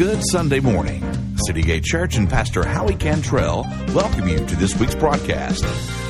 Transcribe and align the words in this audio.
Good 0.00 0.22
Sunday 0.30 0.60
morning. 0.60 1.04
City 1.44 1.60
Gate 1.60 1.84
Church 1.84 2.16
and 2.16 2.26
Pastor 2.26 2.66
Howie 2.66 2.94
Cantrell 2.94 3.66
welcome 3.92 4.28
you 4.28 4.38
to 4.38 4.56
this 4.56 4.74
week's 4.80 4.94
broadcast. 4.94 5.62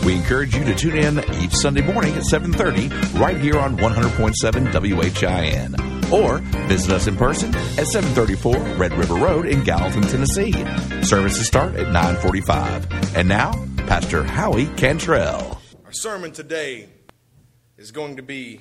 We 0.04 0.14
encourage 0.14 0.54
you 0.54 0.62
to 0.62 0.76
tune 0.76 0.96
in 0.96 1.18
each 1.42 1.52
Sunday 1.56 1.80
morning 1.80 2.14
at 2.14 2.22
7:30 2.22 2.88
right 3.18 3.36
here 3.36 3.58
on 3.58 3.76
100.7 3.78 4.70
WHIN 4.70 5.74
or 6.12 6.38
visit 6.68 6.92
us 6.92 7.08
in 7.08 7.16
person 7.16 7.52
at 7.52 7.88
734 7.88 8.60
Red 8.76 8.92
River 8.92 9.14
Road 9.14 9.44
in 9.44 9.64
Gallatin, 9.64 10.02
Tennessee. 10.02 10.52
Services 11.02 11.48
start 11.48 11.74
at 11.74 11.88
9:45. 11.88 12.86
And 13.16 13.28
now, 13.28 13.50
Pastor 13.88 14.22
Howie 14.22 14.66
Cantrell. 14.76 15.60
Our 15.84 15.92
sermon 15.92 16.30
today 16.30 16.90
is 17.76 17.90
going 17.90 18.18
to 18.18 18.22
be 18.22 18.60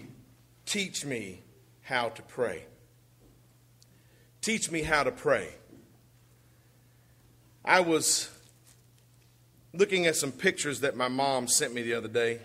teach 0.66 1.06
me 1.06 1.44
how 1.84 2.10
to 2.10 2.24
pray. 2.24 2.66
Teach 4.42 4.72
me 4.72 4.82
how 4.82 5.04
to 5.04 5.12
pray. 5.12 5.50
I 7.66 7.82
was 7.82 8.30
looking 9.74 10.06
at 10.08 10.16
some 10.16 10.32
pictures 10.32 10.80
that 10.82 10.96
my 10.96 11.08
mom 11.08 11.48
sent 11.48 11.74
me 11.74 11.82
the 11.82 11.94
other 11.94 12.08
day. 12.08 12.40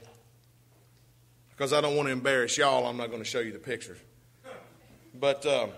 Because 1.51 1.73
I 1.73 1.80
don't 1.80 1.97
want 1.97 2.09
to 2.09 2.12
embarrass 2.12 2.59
y'all, 2.59 2.87
I'm 2.87 2.97
not 2.97 3.11
going 3.11 3.23
to 3.23 3.29
show 3.29 3.41
you 3.41 3.53
the 3.53 3.59
pictures. 3.59 3.98
But 5.15 5.47
uh, 5.47 5.69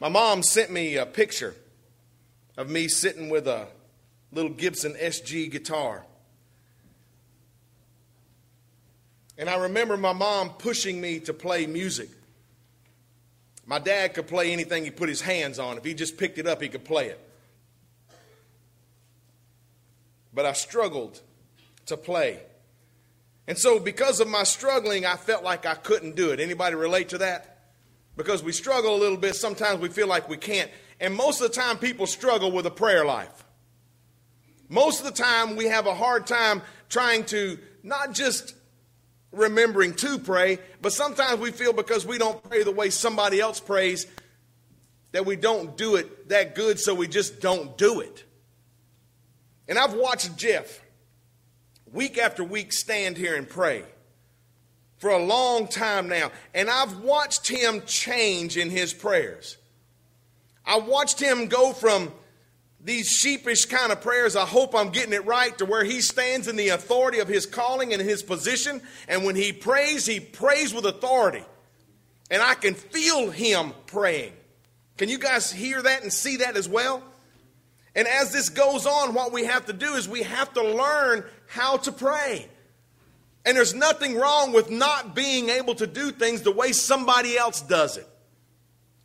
my 0.00 0.08
mom 0.08 0.42
sent 0.42 0.70
me 0.70 0.96
a 0.96 1.04
picture 1.04 1.54
of 2.56 2.70
me 2.70 2.86
sitting 2.86 3.28
with 3.28 3.48
a 3.48 3.66
little 4.32 4.52
Gibson 4.52 4.94
SG 4.94 5.50
guitar. 5.50 6.04
And 9.36 9.50
I 9.50 9.56
remember 9.56 9.96
my 9.96 10.12
mom 10.12 10.50
pushing 10.50 11.00
me 11.00 11.18
to 11.20 11.32
play 11.32 11.66
music. 11.66 12.10
My 13.70 13.78
dad 13.78 14.14
could 14.14 14.26
play 14.26 14.52
anything 14.52 14.82
he 14.82 14.90
put 14.90 15.08
his 15.08 15.20
hands 15.20 15.60
on. 15.60 15.78
If 15.78 15.84
he 15.84 15.94
just 15.94 16.18
picked 16.18 16.38
it 16.38 16.46
up, 16.48 16.60
he 16.60 16.68
could 16.68 16.84
play 16.84 17.06
it. 17.06 17.20
But 20.34 20.44
I 20.44 20.54
struggled 20.54 21.20
to 21.86 21.96
play. 21.96 22.40
And 23.46 23.56
so 23.56 23.78
because 23.78 24.18
of 24.18 24.26
my 24.26 24.42
struggling, 24.42 25.06
I 25.06 25.14
felt 25.14 25.44
like 25.44 25.66
I 25.66 25.76
couldn't 25.76 26.16
do 26.16 26.32
it. 26.32 26.40
Anybody 26.40 26.74
relate 26.74 27.10
to 27.10 27.18
that? 27.18 27.60
Because 28.16 28.42
we 28.42 28.50
struggle 28.50 28.96
a 28.96 28.98
little 28.98 29.16
bit, 29.16 29.36
sometimes 29.36 29.78
we 29.78 29.88
feel 29.88 30.08
like 30.08 30.28
we 30.28 30.36
can't. 30.36 30.68
And 30.98 31.14
most 31.14 31.40
of 31.40 31.46
the 31.46 31.54
time 31.54 31.78
people 31.78 32.08
struggle 32.08 32.50
with 32.50 32.66
a 32.66 32.72
prayer 32.72 33.04
life. 33.04 33.44
Most 34.68 34.98
of 34.98 35.06
the 35.06 35.22
time 35.22 35.54
we 35.54 35.66
have 35.66 35.86
a 35.86 35.94
hard 35.94 36.26
time 36.26 36.62
trying 36.88 37.22
to 37.26 37.56
not 37.84 38.14
just 38.14 38.56
remembering 39.32 39.94
to 39.94 40.18
pray, 40.18 40.58
but 40.82 40.92
sometimes 40.92 41.40
we 41.40 41.50
feel 41.50 41.72
because 41.72 42.04
we 42.04 42.18
don't 42.18 42.42
pray 42.42 42.62
the 42.62 42.72
way 42.72 42.90
somebody 42.90 43.40
else 43.40 43.60
prays 43.60 44.06
that 45.12 45.26
we 45.26 45.36
don't 45.36 45.76
do 45.76 45.96
it 45.96 46.28
that 46.28 46.54
good, 46.54 46.78
so 46.78 46.94
we 46.94 47.08
just 47.08 47.40
don't 47.40 47.76
do 47.76 48.00
it. 48.00 48.24
And 49.68 49.78
I've 49.78 49.94
watched 49.94 50.36
Jeff 50.36 50.80
week 51.92 52.18
after 52.18 52.44
week 52.44 52.72
stand 52.72 53.16
here 53.16 53.36
and 53.36 53.48
pray 53.48 53.84
for 54.98 55.10
a 55.10 55.22
long 55.22 55.66
time 55.66 56.08
now, 56.08 56.30
and 56.54 56.68
I've 56.68 56.98
watched 56.98 57.48
him 57.48 57.82
change 57.86 58.56
in 58.56 58.70
his 58.70 58.92
prayers. 58.92 59.56
I 60.64 60.78
watched 60.78 61.20
him 61.20 61.46
go 61.46 61.72
from 61.72 62.12
these 62.82 63.08
sheepish 63.08 63.66
kind 63.66 63.92
of 63.92 64.00
prayers, 64.00 64.36
I 64.36 64.46
hope 64.46 64.74
I'm 64.74 64.90
getting 64.90 65.12
it 65.12 65.26
right, 65.26 65.56
to 65.58 65.66
where 65.66 65.84
he 65.84 66.00
stands 66.00 66.48
in 66.48 66.56
the 66.56 66.68
authority 66.70 67.18
of 67.18 67.28
his 67.28 67.46
calling 67.46 67.92
and 67.92 68.00
his 68.00 68.22
position. 68.22 68.80
And 69.06 69.24
when 69.24 69.36
he 69.36 69.52
prays, 69.52 70.06
he 70.06 70.20
prays 70.20 70.72
with 70.72 70.86
authority. 70.86 71.44
And 72.30 72.42
I 72.42 72.54
can 72.54 72.74
feel 72.74 73.30
him 73.30 73.72
praying. 73.86 74.32
Can 74.96 75.08
you 75.08 75.18
guys 75.18 75.52
hear 75.52 75.80
that 75.82 76.02
and 76.02 76.12
see 76.12 76.36
that 76.36 76.56
as 76.56 76.68
well? 76.68 77.02
And 77.94 78.06
as 78.06 78.32
this 78.32 78.48
goes 78.48 78.86
on, 78.86 79.14
what 79.14 79.32
we 79.32 79.44
have 79.44 79.66
to 79.66 79.72
do 79.72 79.94
is 79.94 80.08
we 80.08 80.22
have 80.22 80.52
to 80.54 80.62
learn 80.62 81.24
how 81.48 81.76
to 81.78 81.92
pray. 81.92 82.48
And 83.44 83.56
there's 83.56 83.74
nothing 83.74 84.16
wrong 84.16 84.52
with 84.52 84.70
not 84.70 85.14
being 85.14 85.48
able 85.48 85.74
to 85.76 85.86
do 85.86 86.12
things 86.12 86.42
the 86.42 86.52
way 86.52 86.72
somebody 86.72 87.36
else 87.36 87.60
does 87.62 87.96
it. 87.96 88.06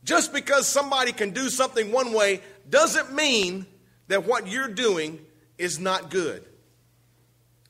Just 0.05 0.31
because 0.31 0.69
somebody 0.69 1.11
can 1.11 1.31
do 1.31 1.49
something 1.49 1.91
one 1.91 2.13
way 2.13 2.41
doesn't 2.69 3.13
mean 3.13 3.65
that 4.07 4.25
what 4.25 4.47
you're 4.47 4.69
doing 4.69 5.19
is 5.57 5.79
not 5.79 6.11
good. 6.11 6.45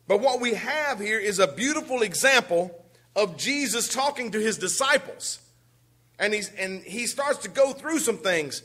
But 0.08 0.20
what 0.20 0.42
we 0.42 0.54
have 0.54 1.00
here 1.00 1.18
is 1.18 1.40
a 1.40 1.48
beautiful 1.48 2.02
example 2.02 2.86
of 3.16 3.38
Jesus 3.38 3.88
talking 3.88 4.32
to 4.32 4.40
his 4.40 4.58
disciples. 4.58 5.40
And, 6.20 6.34
he's, 6.34 6.50
and 6.50 6.84
he 6.84 7.08
starts 7.08 7.40
to 7.40 7.50
go 7.50 7.72
through 7.72 8.00
some 8.00 8.18
things. 8.18 8.62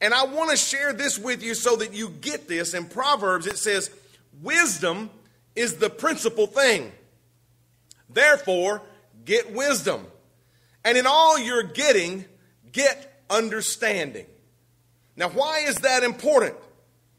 And 0.00 0.14
I 0.14 0.24
want 0.24 0.50
to 0.50 0.56
share 0.56 0.92
this 0.94 1.18
with 1.18 1.42
you 1.42 1.54
so 1.54 1.76
that 1.76 1.92
you 1.92 2.08
get 2.08 2.48
this. 2.48 2.74
In 2.74 2.86
Proverbs, 2.86 3.46
it 3.46 3.58
says, 3.58 3.90
Wisdom 4.42 5.10
is 5.54 5.76
the 5.76 5.90
principal 5.90 6.46
thing. 6.46 6.90
Therefore, 8.08 8.82
get 9.24 9.52
wisdom. 9.52 10.06
And 10.84 10.98
in 10.98 11.06
all 11.06 11.38
you're 11.38 11.62
getting, 11.62 12.24
get 12.74 13.22
understanding. 13.30 14.26
Now, 15.16 15.30
why 15.30 15.60
is 15.60 15.76
that 15.76 16.02
important? 16.02 16.56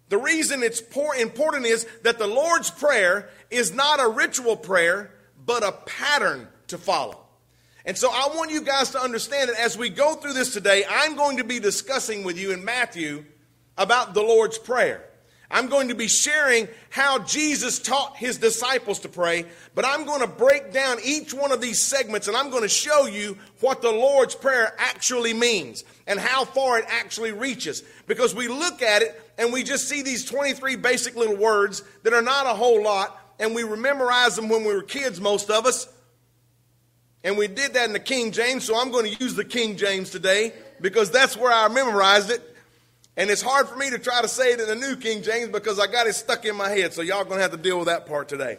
The 0.09 0.17
reason 0.17 0.61
it's 0.61 0.81
important 1.19 1.65
is 1.65 1.87
that 2.03 2.19
the 2.19 2.27
Lord's 2.27 2.69
Prayer 2.69 3.29
is 3.49 3.73
not 3.73 3.99
a 3.99 4.07
ritual 4.07 4.55
prayer, 4.55 5.11
but 5.43 5.63
a 5.63 5.71
pattern 5.71 6.47
to 6.67 6.77
follow. 6.77 7.19
And 7.85 7.97
so 7.97 8.09
I 8.11 8.29
want 8.35 8.51
you 8.51 8.61
guys 8.61 8.91
to 8.91 9.01
understand 9.01 9.49
that 9.49 9.59
as 9.59 9.77
we 9.77 9.89
go 9.89 10.15
through 10.15 10.33
this 10.33 10.53
today, 10.53 10.83
I'm 10.87 11.15
going 11.15 11.37
to 11.37 11.43
be 11.43 11.59
discussing 11.59 12.23
with 12.23 12.37
you 12.37 12.51
in 12.51 12.63
Matthew 12.63 13.25
about 13.77 14.13
the 14.13 14.21
Lord's 14.21 14.57
Prayer. 14.57 15.03
I'm 15.55 15.67
going 15.67 15.87
to 15.87 15.95
be 15.95 16.09
sharing 16.09 16.67
how 16.89 17.19
Jesus 17.19 17.79
taught 17.79 18.17
his 18.17 18.37
disciples 18.37 18.99
to 18.99 19.07
pray, 19.09 19.45
but 19.73 19.85
I'm 19.85 20.05
going 20.05 20.19
to 20.19 20.27
break 20.27 20.73
down 20.73 20.97
each 21.01 21.33
one 21.33 21.53
of 21.53 21.61
these 21.61 21.81
segments 21.81 22.27
and 22.27 22.35
I'm 22.35 22.49
going 22.49 22.63
to 22.63 22.67
show 22.67 23.05
you 23.05 23.37
what 23.61 23.81
the 23.81 23.89
Lord's 23.89 24.35
Prayer 24.35 24.75
actually 24.77 25.33
means 25.33 25.85
and 26.07 26.19
how 26.19 26.43
far 26.43 26.79
it 26.79 26.85
actually 26.89 27.31
reaches. 27.31 27.83
Because 28.05 28.35
we 28.35 28.49
look 28.49 28.81
at 28.81 29.01
it 29.01 29.17
and 29.37 29.53
we 29.53 29.63
just 29.63 29.87
see 29.87 30.01
these 30.01 30.25
23 30.25 30.75
basic 30.75 31.15
little 31.15 31.37
words 31.37 31.83
that 32.03 32.11
are 32.11 32.21
not 32.21 32.47
a 32.47 32.49
whole 32.49 32.83
lot, 32.83 33.17
and 33.39 33.55
we 33.55 33.63
memorize 33.63 34.35
them 34.35 34.49
when 34.49 34.65
we 34.65 34.73
were 34.73 34.83
kids, 34.83 35.21
most 35.21 35.49
of 35.49 35.65
us. 35.65 35.87
And 37.23 37.37
we 37.37 37.47
did 37.47 37.75
that 37.75 37.85
in 37.85 37.93
the 37.93 37.99
King 37.99 38.33
James, 38.33 38.65
so 38.65 38.77
I'm 38.77 38.91
going 38.91 39.05
to 39.05 39.23
use 39.23 39.35
the 39.35 39.45
King 39.45 39.77
James 39.77 40.09
today 40.09 40.51
because 40.81 41.11
that's 41.11 41.37
where 41.37 41.53
I 41.53 41.69
memorized 41.69 42.29
it. 42.29 42.54
And 43.17 43.29
it's 43.29 43.41
hard 43.41 43.69
for 43.69 43.77
me 43.77 43.89
to 43.89 43.99
try 43.99 44.21
to 44.21 44.27
say 44.27 44.51
it 44.51 44.59
in 44.59 44.67
the 44.67 44.75
New 44.75 44.97
King 44.97 45.23
James 45.23 45.49
because 45.49 45.79
I 45.79 45.87
got 45.87 46.07
it 46.07 46.13
stuck 46.13 46.43
in 46.45 46.55
my 46.55 46.69
head. 46.69 46.93
So 46.93 47.01
y'all 47.01 47.23
going 47.23 47.37
to 47.37 47.41
have 47.41 47.51
to 47.51 47.57
deal 47.57 47.77
with 47.77 47.87
that 47.87 48.05
part 48.05 48.27
today. 48.27 48.57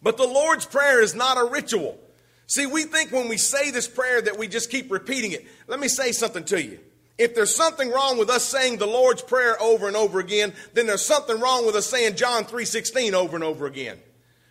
But 0.00 0.16
the 0.16 0.26
Lord's 0.26 0.66
Prayer 0.66 1.02
is 1.02 1.14
not 1.14 1.36
a 1.36 1.50
ritual. 1.50 1.98
See, 2.46 2.66
we 2.66 2.84
think 2.84 3.10
when 3.10 3.28
we 3.28 3.38
say 3.38 3.72
this 3.72 3.88
prayer 3.88 4.22
that 4.22 4.38
we 4.38 4.46
just 4.46 4.70
keep 4.70 4.90
repeating 4.92 5.32
it. 5.32 5.44
Let 5.66 5.80
me 5.80 5.88
say 5.88 6.12
something 6.12 6.44
to 6.44 6.62
you. 6.62 6.78
If 7.18 7.34
there's 7.34 7.54
something 7.54 7.90
wrong 7.90 8.18
with 8.18 8.30
us 8.30 8.44
saying 8.44 8.76
the 8.76 8.86
Lord's 8.86 9.22
Prayer 9.22 9.60
over 9.60 9.88
and 9.88 9.96
over 9.96 10.20
again, 10.20 10.52
then 10.74 10.86
there's 10.86 11.04
something 11.04 11.40
wrong 11.40 11.66
with 11.66 11.74
us 11.74 11.86
saying 11.86 12.14
John 12.16 12.44
3:16 12.44 13.14
over 13.14 13.34
and 13.34 13.44
over 13.44 13.66
again. 13.66 13.98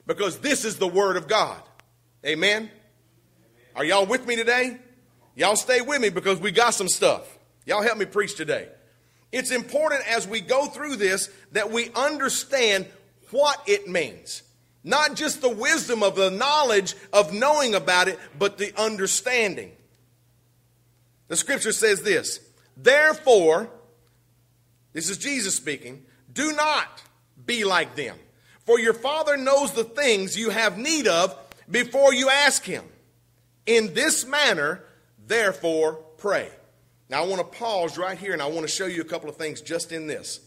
Because 0.07 0.39
this 0.39 0.65
is 0.65 0.77
the 0.77 0.87
word 0.87 1.15
of 1.15 1.27
God. 1.27 1.61
Amen. 2.25 2.69
Are 3.75 3.85
y'all 3.85 4.05
with 4.05 4.25
me 4.25 4.35
today? 4.35 4.77
Y'all 5.35 5.55
stay 5.55 5.81
with 5.81 6.01
me 6.01 6.09
because 6.09 6.39
we 6.39 6.51
got 6.51 6.73
some 6.73 6.89
stuff. 6.89 7.34
Y'all 7.65 7.81
help 7.81 7.97
me 7.97 8.05
preach 8.05 8.35
today. 8.35 8.67
It's 9.31 9.51
important 9.51 10.07
as 10.07 10.27
we 10.27 10.41
go 10.41 10.67
through 10.67 10.95
this 10.97 11.29
that 11.51 11.71
we 11.71 11.89
understand 11.95 12.85
what 13.31 13.61
it 13.67 13.87
means. 13.87 14.43
Not 14.83 15.15
just 15.15 15.41
the 15.41 15.49
wisdom 15.49 16.03
of 16.03 16.15
the 16.15 16.29
knowledge 16.29 16.95
of 17.11 17.33
knowing 17.33 17.73
about 17.73 18.07
it, 18.07 18.19
but 18.37 18.57
the 18.57 18.71
understanding. 18.79 19.71
The 21.27 21.35
scripture 21.35 21.71
says 21.71 22.03
this 22.03 22.39
Therefore, 22.77 23.69
this 24.93 25.09
is 25.09 25.17
Jesus 25.17 25.55
speaking, 25.55 26.05
do 26.31 26.53
not 26.53 27.03
be 27.45 27.63
like 27.63 27.95
them. 27.95 28.17
For 28.65 28.79
your 28.79 28.93
Father 28.93 29.37
knows 29.37 29.73
the 29.73 29.83
things 29.83 30.37
you 30.37 30.49
have 30.49 30.77
need 30.77 31.07
of 31.07 31.35
before 31.69 32.13
you 32.13 32.29
ask 32.29 32.63
Him. 32.63 32.83
In 33.65 33.93
this 33.93 34.25
manner, 34.25 34.83
therefore, 35.27 35.93
pray. 36.17 36.49
Now, 37.09 37.23
I 37.23 37.27
want 37.27 37.39
to 37.39 37.57
pause 37.57 37.97
right 37.97 38.17
here 38.17 38.33
and 38.33 38.41
I 38.41 38.47
want 38.47 38.61
to 38.61 38.67
show 38.67 38.87
you 38.87 39.01
a 39.01 39.05
couple 39.05 39.29
of 39.29 39.35
things 39.35 39.61
just 39.61 39.91
in 39.91 40.07
this. 40.07 40.39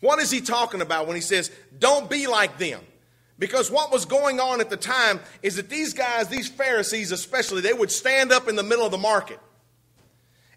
What 0.00 0.18
is 0.18 0.30
he 0.30 0.40
talking 0.40 0.82
about 0.82 1.06
when 1.06 1.16
he 1.16 1.22
says, 1.22 1.50
don't 1.78 2.10
be 2.10 2.26
like 2.26 2.58
them? 2.58 2.80
Because 3.38 3.70
what 3.70 3.92
was 3.92 4.04
going 4.04 4.40
on 4.40 4.60
at 4.60 4.70
the 4.70 4.76
time 4.76 5.20
is 5.42 5.56
that 5.56 5.68
these 5.68 5.92
guys, 5.92 6.28
these 6.28 6.48
Pharisees 6.48 7.12
especially, 7.12 7.60
they 7.60 7.72
would 7.72 7.90
stand 7.90 8.32
up 8.32 8.48
in 8.48 8.56
the 8.56 8.62
middle 8.62 8.84
of 8.84 8.90
the 8.90 8.98
market. 8.98 9.38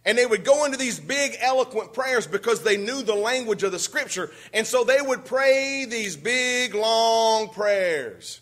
And 0.05 0.17
they 0.17 0.25
would 0.25 0.45
go 0.45 0.63
into 0.65 0.77
these 0.77 0.99
big, 0.99 1.35
eloquent 1.41 1.93
prayers 1.93 2.25
because 2.25 2.63
they 2.63 2.77
knew 2.77 3.03
the 3.03 3.15
language 3.15 3.63
of 3.63 3.73
the 3.73 3.79
scripture. 3.79 4.31
And 4.53 4.65
so 4.65 4.83
they 4.83 5.01
would 5.01 5.25
pray 5.25 5.85
these 5.85 6.15
big, 6.15 6.73
long 6.73 7.49
prayers. 7.49 8.39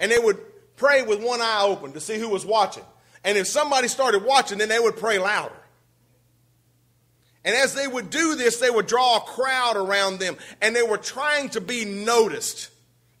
And 0.00 0.10
they 0.10 0.18
would 0.18 0.38
pray 0.76 1.02
with 1.02 1.22
one 1.22 1.40
eye 1.40 1.62
open 1.62 1.92
to 1.92 2.00
see 2.00 2.18
who 2.18 2.28
was 2.28 2.44
watching. 2.44 2.84
And 3.24 3.38
if 3.38 3.46
somebody 3.46 3.86
started 3.88 4.24
watching, 4.24 4.58
then 4.58 4.68
they 4.68 4.78
would 4.78 4.96
pray 4.96 5.18
louder. 5.18 5.54
And 7.48 7.56
as 7.56 7.72
they 7.72 7.88
would 7.88 8.10
do 8.10 8.34
this, 8.34 8.58
they 8.58 8.68
would 8.68 8.86
draw 8.86 9.16
a 9.16 9.20
crowd 9.20 9.78
around 9.78 10.18
them, 10.18 10.36
and 10.60 10.76
they 10.76 10.82
were 10.82 10.98
trying 10.98 11.48
to 11.50 11.62
be 11.62 11.86
noticed 11.86 12.68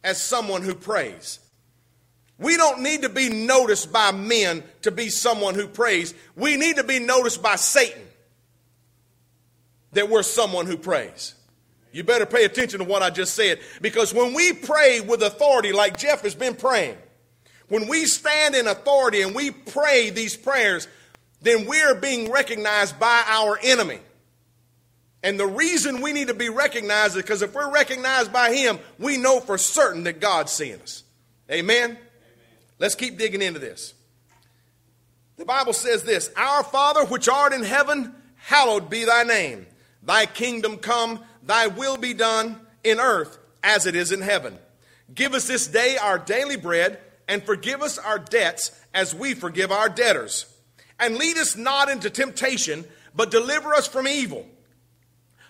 as 0.04 0.22
someone 0.22 0.60
who 0.60 0.74
prays. 0.74 1.38
We 2.36 2.58
don't 2.58 2.82
need 2.82 3.02
to 3.02 3.08
be 3.08 3.30
noticed 3.30 3.90
by 3.90 4.12
men 4.12 4.64
to 4.82 4.90
be 4.90 5.08
someone 5.08 5.54
who 5.54 5.66
prays. 5.66 6.12
We 6.36 6.58
need 6.58 6.76
to 6.76 6.84
be 6.84 6.98
noticed 6.98 7.42
by 7.42 7.56
Satan 7.56 8.02
that 9.92 10.10
we're 10.10 10.22
someone 10.22 10.66
who 10.66 10.76
prays. 10.76 11.34
You 11.90 12.04
better 12.04 12.26
pay 12.26 12.44
attention 12.44 12.80
to 12.80 12.84
what 12.84 13.00
I 13.00 13.08
just 13.08 13.32
said 13.32 13.60
because 13.80 14.12
when 14.12 14.34
we 14.34 14.52
pray 14.52 15.00
with 15.00 15.22
authority, 15.22 15.72
like 15.72 15.96
Jeff 15.96 16.20
has 16.20 16.34
been 16.34 16.54
praying, 16.54 16.98
when 17.68 17.88
we 17.88 18.04
stand 18.04 18.54
in 18.54 18.66
authority 18.66 19.22
and 19.22 19.34
we 19.34 19.52
pray 19.52 20.10
these 20.10 20.36
prayers, 20.36 20.86
then 21.40 21.64
we're 21.64 21.94
being 21.94 22.30
recognized 22.30 23.00
by 23.00 23.24
our 23.26 23.58
enemy. 23.62 24.00
And 25.22 25.38
the 25.38 25.46
reason 25.46 26.00
we 26.00 26.12
need 26.12 26.28
to 26.28 26.34
be 26.34 26.48
recognized 26.48 27.16
is 27.16 27.22
because 27.22 27.42
if 27.42 27.54
we're 27.54 27.72
recognized 27.72 28.32
by 28.32 28.54
him, 28.54 28.78
we 28.98 29.16
know 29.16 29.40
for 29.40 29.58
certain 29.58 30.04
that 30.04 30.20
God's 30.20 30.52
seeing 30.52 30.80
us. 30.80 31.02
Amen? 31.50 31.90
Amen? 31.90 31.98
Let's 32.78 32.94
keep 32.94 33.18
digging 33.18 33.42
into 33.42 33.58
this. 33.58 33.94
The 35.36 35.44
Bible 35.44 35.72
says 35.72 36.02
this 36.02 36.30
Our 36.36 36.62
Father 36.62 37.04
which 37.06 37.28
art 37.28 37.52
in 37.52 37.62
heaven, 37.62 38.14
hallowed 38.36 38.90
be 38.90 39.04
thy 39.04 39.24
name. 39.24 39.66
Thy 40.02 40.26
kingdom 40.26 40.76
come, 40.76 41.20
thy 41.42 41.66
will 41.66 41.96
be 41.96 42.14
done 42.14 42.60
in 42.84 43.00
earth 43.00 43.38
as 43.62 43.86
it 43.86 43.96
is 43.96 44.12
in 44.12 44.20
heaven. 44.20 44.56
Give 45.12 45.34
us 45.34 45.48
this 45.48 45.66
day 45.66 45.96
our 45.96 46.18
daily 46.18 46.56
bread, 46.56 47.00
and 47.26 47.42
forgive 47.42 47.82
us 47.82 47.98
our 47.98 48.18
debts 48.18 48.78
as 48.94 49.14
we 49.14 49.34
forgive 49.34 49.72
our 49.72 49.88
debtors. 49.88 50.46
And 51.00 51.16
lead 51.16 51.38
us 51.38 51.56
not 51.56 51.88
into 51.88 52.10
temptation, 52.10 52.84
but 53.14 53.30
deliver 53.30 53.74
us 53.74 53.86
from 53.86 54.06
evil. 54.06 54.46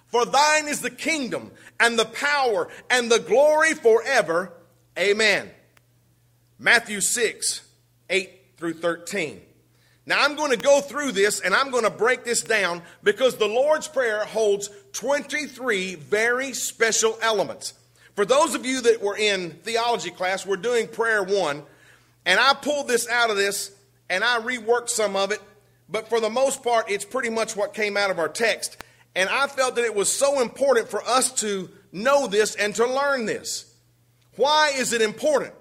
For 0.09 0.25
thine 0.25 0.69
is 0.69 0.81
the 0.81 0.91
kingdom 0.91 1.51
and 1.79 1.99
the 1.99 2.07
power 2.07 2.69
and 2.91 3.11
the 3.11 3.19
glory 3.21 3.75
forever. 3.75 4.53
Amen. 4.99 5.51
Matthew 6.59 7.01
6, 7.01 7.63
8 8.11 8.31
through 8.57 8.75
13. 8.75 9.41
Now 10.07 10.25
I'm 10.25 10.37
going 10.37 10.51
to 10.51 10.57
go 10.57 10.81
through 10.81 11.13
this 11.13 11.41
and 11.41 11.55
I'm 11.55 11.71
going 11.71 11.85
to 11.85 11.91
break 11.91 12.25
this 12.25 12.43
down 12.43 12.83
because 13.03 13.37
the 13.37 13.47
Lord's 13.47 13.87
Prayer 13.87 14.25
holds 14.25 14.71
23 14.93 15.97
very 15.97 16.55
special 16.55 17.19
elements. 17.21 17.75
For 18.17 18.25
those 18.25 18.55
of 18.55 18.65
you 18.65 18.81
that 18.81 19.03
were 19.03 19.17
in 19.17 19.51
theology 19.51 20.11
class, 20.11 20.47
we're 20.47 20.57
doing 20.57 20.89
prayer 20.89 21.23
one, 21.23 21.63
and 22.27 22.41
I 22.41 22.55
pulled 22.55 22.89
this 22.89 23.09
out 23.09 23.31
of 23.31 23.37
this 23.37 23.71
and 24.11 24.25
I 24.25 24.41
reworked 24.41 24.89
some 24.89 25.15
of 25.15 25.31
it, 25.31 25.41
but 25.89 26.09
for 26.09 26.21
the 26.21 26.31
most 26.31 26.65
part, 26.65 26.91
it's 26.91 27.05
pretty 27.05 27.29
much 27.31 27.55
what 27.55 27.75
came 27.75 27.97
out 27.97 28.11
of 28.11 28.19
our 28.19 28.29
text. 28.29 28.83
And 29.19 29.29
I 29.29 29.49
felt 29.49 29.75
that 29.75 29.85
it 29.85 29.97
was 29.97 30.13
so 30.13 30.41
important 30.41 30.89
for 30.89 31.03
us 31.03 31.33
to 31.41 31.69
know 31.91 32.29
this 32.29 32.55
and 32.55 32.73
to 32.77 32.87
learn 32.87 33.27
this. 33.27 33.75
Why 34.37 34.75
is 34.77 34.93
it 34.93 35.03
important? 35.03 35.55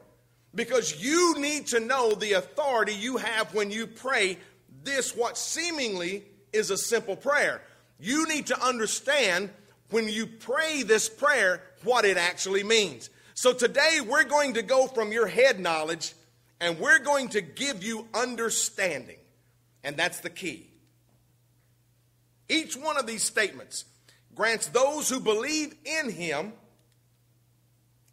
Because 0.54 1.04
you 1.04 1.40
need 1.40 1.66
to 1.68 1.80
know 1.80 2.14
the 2.14 2.34
authority 2.34 2.94
you 2.94 3.18
have 3.18 3.56
when 3.56 3.72
you 3.72 3.88
pray 3.88 4.38
this, 4.84 5.16
what 5.16 5.40
seemingly 5.40 6.24
is 6.54 6.70
a 6.70 6.78
simple 6.78 7.16
prayer. 7.16 7.64
You 8.00 8.28
need 8.28 8.46
to 8.46 8.64
understand 8.64 9.50
when 9.90 10.08
you 10.08 10.28
pray 10.28 10.84
this 10.84 11.10
prayer 11.10 11.64
what 11.84 12.06
it 12.06 12.18
actually 12.18 12.64
means. 12.64 13.10
So 13.34 13.54
today 13.54 14.02
we're 14.08 14.26
going 14.26 14.54
to 14.54 14.62
go 14.62 14.86
from 14.86 15.12
your 15.12 15.26
head 15.26 15.60
knowledge 15.60 16.14
and 16.60 16.78
we're 16.78 17.00
going 17.00 17.30
to 17.30 17.42
give 17.42 17.84
you 17.84 18.08
understanding. 18.14 19.18
And 19.84 19.98
that's 19.98 20.20
the 20.20 20.30
key. 20.30 20.70
Each 22.50 22.76
one 22.76 22.98
of 22.98 23.08
these 23.08 23.24
statements 23.24 23.86
grants 24.36 24.68
those 24.68 25.10
who 25.10 25.20
believe 25.20 25.76
in 25.84 26.10
him, 26.10 26.54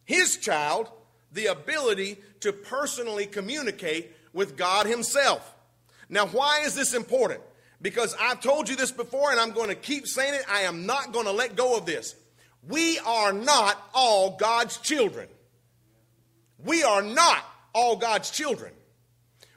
his 0.04 0.36
child, 0.36 0.90
the 1.32 1.46
ability 1.46 2.18
to 2.40 2.52
personally 2.52 3.26
communicate 3.26 4.12
with 4.32 4.56
God 4.56 4.86
himself. 4.86 5.54
Now, 6.08 6.26
why 6.26 6.62
is 6.64 6.74
this 6.74 6.94
important? 6.94 7.40
Because 7.80 8.14
I've 8.20 8.40
told 8.40 8.68
you 8.68 8.76
this 8.76 8.92
before 8.92 9.30
and 9.30 9.40
I'm 9.40 9.52
going 9.52 9.68
to 9.68 9.74
keep 9.74 10.06
saying 10.06 10.34
it. 10.34 10.42
I 10.48 10.62
am 10.62 10.86
not 10.86 11.12
going 11.12 11.26
to 11.26 11.32
let 11.32 11.56
go 11.56 11.76
of 11.76 11.86
this. 11.86 12.14
We 12.68 12.98
are 13.00 13.32
not 13.32 13.82
all 13.92 14.36
God's 14.36 14.78
children. 14.78 15.28
We 16.64 16.82
are 16.82 17.02
not 17.02 17.44
all 17.74 17.96
God's 17.96 18.30
children. 18.30 18.72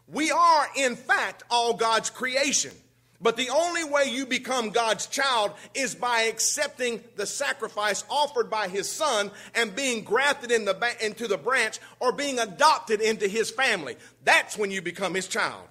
We 0.07 0.31
are, 0.31 0.67
in 0.75 0.95
fact, 0.95 1.43
all 1.49 1.73
God's 1.73 2.09
creation. 2.09 2.71
But 3.19 3.35
the 3.35 3.49
only 3.49 3.83
way 3.83 4.05
you 4.11 4.27
become 4.27 4.69
God's 4.69 5.07
child 5.07 5.51
is 5.73 5.95
by 5.95 6.23
accepting 6.23 7.03
the 7.15 7.25
sacrifice 7.25 8.03
offered 8.09 8.49
by 8.49 8.67
his 8.67 8.89
son 8.91 9.31
and 9.55 9.75
being 9.75 10.03
grafted 10.03 10.51
in 10.51 10.65
the, 10.65 10.95
into 11.03 11.27
the 11.27 11.37
branch 11.37 11.79
or 11.99 12.11
being 12.11 12.37
adopted 12.37 13.01
into 13.01 13.27
his 13.27 13.49
family. 13.49 13.97
That's 14.23 14.55
when 14.55 14.69
you 14.69 14.83
become 14.83 15.15
his 15.15 15.27
child. 15.27 15.67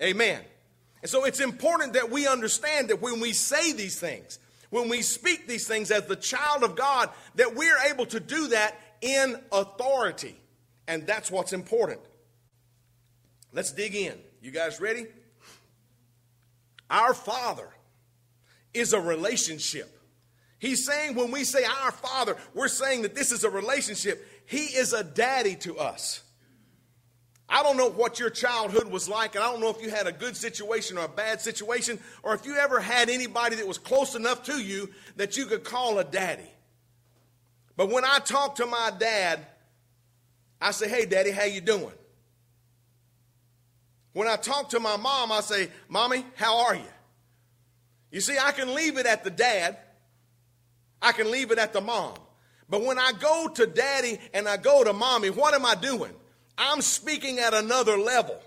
Amen. 0.00 0.42
And 1.02 1.10
so 1.10 1.24
it's 1.24 1.40
important 1.40 1.94
that 1.94 2.10
we 2.10 2.28
understand 2.28 2.88
that 2.90 3.02
when 3.02 3.18
we 3.18 3.32
say 3.32 3.72
these 3.72 3.98
things, 3.98 4.38
when 4.70 4.88
we 4.88 5.02
speak 5.02 5.48
these 5.48 5.66
things 5.66 5.90
as 5.90 6.06
the 6.06 6.16
child 6.16 6.62
of 6.62 6.76
God, 6.76 7.10
that 7.34 7.56
we're 7.56 7.78
able 7.90 8.06
to 8.06 8.20
do 8.20 8.48
that 8.48 8.78
in 9.00 9.36
authority. 9.50 10.36
And 10.86 11.04
that's 11.04 11.32
what's 11.32 11.52
important. 11.52 12.00
Let's 13.52 13.72
dig 13.72 13.94
in. 13.96 14.18
You 14.40 14.52
guys 14.52 14.80
ready? 14.80 15.06
Our 16.90 17.14
Father 17.14 17.68
is 18.72 18.92
a 18.92 19.00
relationship. 19.00 19.92
He's 20.58 20.86
saying 20.86 21.14
when 21.14 21.30
we 21.30 21.44
say 21.44 21.64
our 21.64 21.92
Father, 21.92 22.36
we're 22.54 22.68
saying 22.68 23.02
that 23.02 23.14
this 23.14 23.32
is 23.32 23.44
a 23.44 23.50
relationship. 23.50 24.26
He 24.46 24.64
is 24.64 24.92
a 24.92 25.04
daddy 25.04 25.54
to 25.56 25.78
us. 25.78 26.22
I 27.48 27.62
don't 27.62 27.76
know 27.76 27.90
what 27.90 28.18
your 28.18 28.30
childhood 28.30 28.90
was 28.90 29.08
like, 29.08 29.34
and 29.34 29.44
I 29.44 29.50
don't 29.50 29.60
know 29.60 29.70
if 29.70 29.80
you 29.80 29.90
had 29.90 30.06
a 30.06 30.12
good 30.12 30.36
situation 30.36 30.98
or 30.98 31.04
a 31.04 31.08
bad 31.08 31.40
situation, 31.40 32.00
or 32.22 32.34
if 32.34 32.44
you 32.44 32.56
ever 32.56 32.80
had 32.80 33.08
anybody 33.08 33.56
that 33.56 33.66
was 33.66 33.78
close 33.78 34.16
enough 34.16 34.44
to 34.44 34.60
you 34.60 34.90
that 35.16 35.36
you 35.36 35.46
could 35.46 35.62
call 35.62 35.98
a 35.98 36.04
daddy. 36.04 36.50
But 37.76 37.90
when 37.90 38.04
I 38.04 38.18
talk 38.18 38.56
to 38.56 38.66
my 38.66 38.90
dad, 38.98 39.46
I 40.60 40.72
say, 40.72 40.88
"Hey, 40.88 41.06
daddy, 41.06 41.30
how 41.30 41.44
you 41.44 41.60
doing?" 41.60 41.92
When 44.16 44.26
I 44.26 44.36
talk 44.36 44.70
to 44.70 44.80
my 44.80 44.96
mom, 44.96 45.30
I 45.30 45.42
say, 45.42 45.68
Mommy, 45.90 46.24
how 46.36 46.68
are 46.68 46.74
you? 46.74 46.88
You 48.10 48.22
see, 48.22 48.38
I 48.42 48.50
can 48.52 48.74
leave 48.74 48.96
it 48.96 49.04
at 49.04 49.24
the 49.24 49.30
dad, 49.30 49.76
I 51.02 51.12
can 51.12 51.30
leave 51.30 51.50
it 51.50 51.58
at 51.58 51.74
the 51.74 51.82
mom. 51.82 52.14
But 52.66 52.82
when 52.82 52.98
I 52.98 53.12
go 53.20 53.48
to 53.56 53.66
daddy 53.66 54.18
and 54.32 54.48
I 54.48 54.56
go 54.56 54.82
to 54.82 54.94
mommy, 54.94 55.28
what 55.28 55.52
am 55.52 55.66
I 55.66 55.74
doing? 55.74 56.14
I'm 56.56 56.80
speaking 56.80 57.40
at 57.40 57.52
another 57.52 57.98
level. 57.98 58.40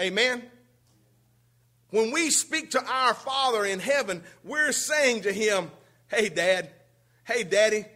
Amen? 0.00 0.44
When 1.90 2.12
we 2.12 2.30
speak 2.30 2.70
to 2.70 2.84
our 2.86 3.12
Father 3.12 3.64
in 3.64 3.80
heaven, 3.80 4.22
we're 4.44 4.70
saying 4.70 5.22
to 5.22 5.32
him, 5.32 5.72
Hey, 6.06 6.28
dad, 6.28 6.70
hey, 7.24 7.42
daddy, 7.42 7.86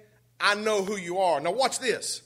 I 0.40 0.56
know 0.56 0.82
who 0.82 0.96
you 0.96 1.18
are. 1.18 1.38
Now, 1.38 1.52
watch 1.52 1.78
this. 1.78 2.22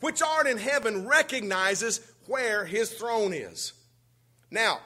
Which 0.00 0.20
art 0.20 0.46
in 0.46 0.58
heaven 0.58 1.08
recognizes 1.08 2.02
where 2.26 2.66
his 2.66 2.92
throne 2.92 3.32
is. 3.32 3.72
Now, 4.50 4.80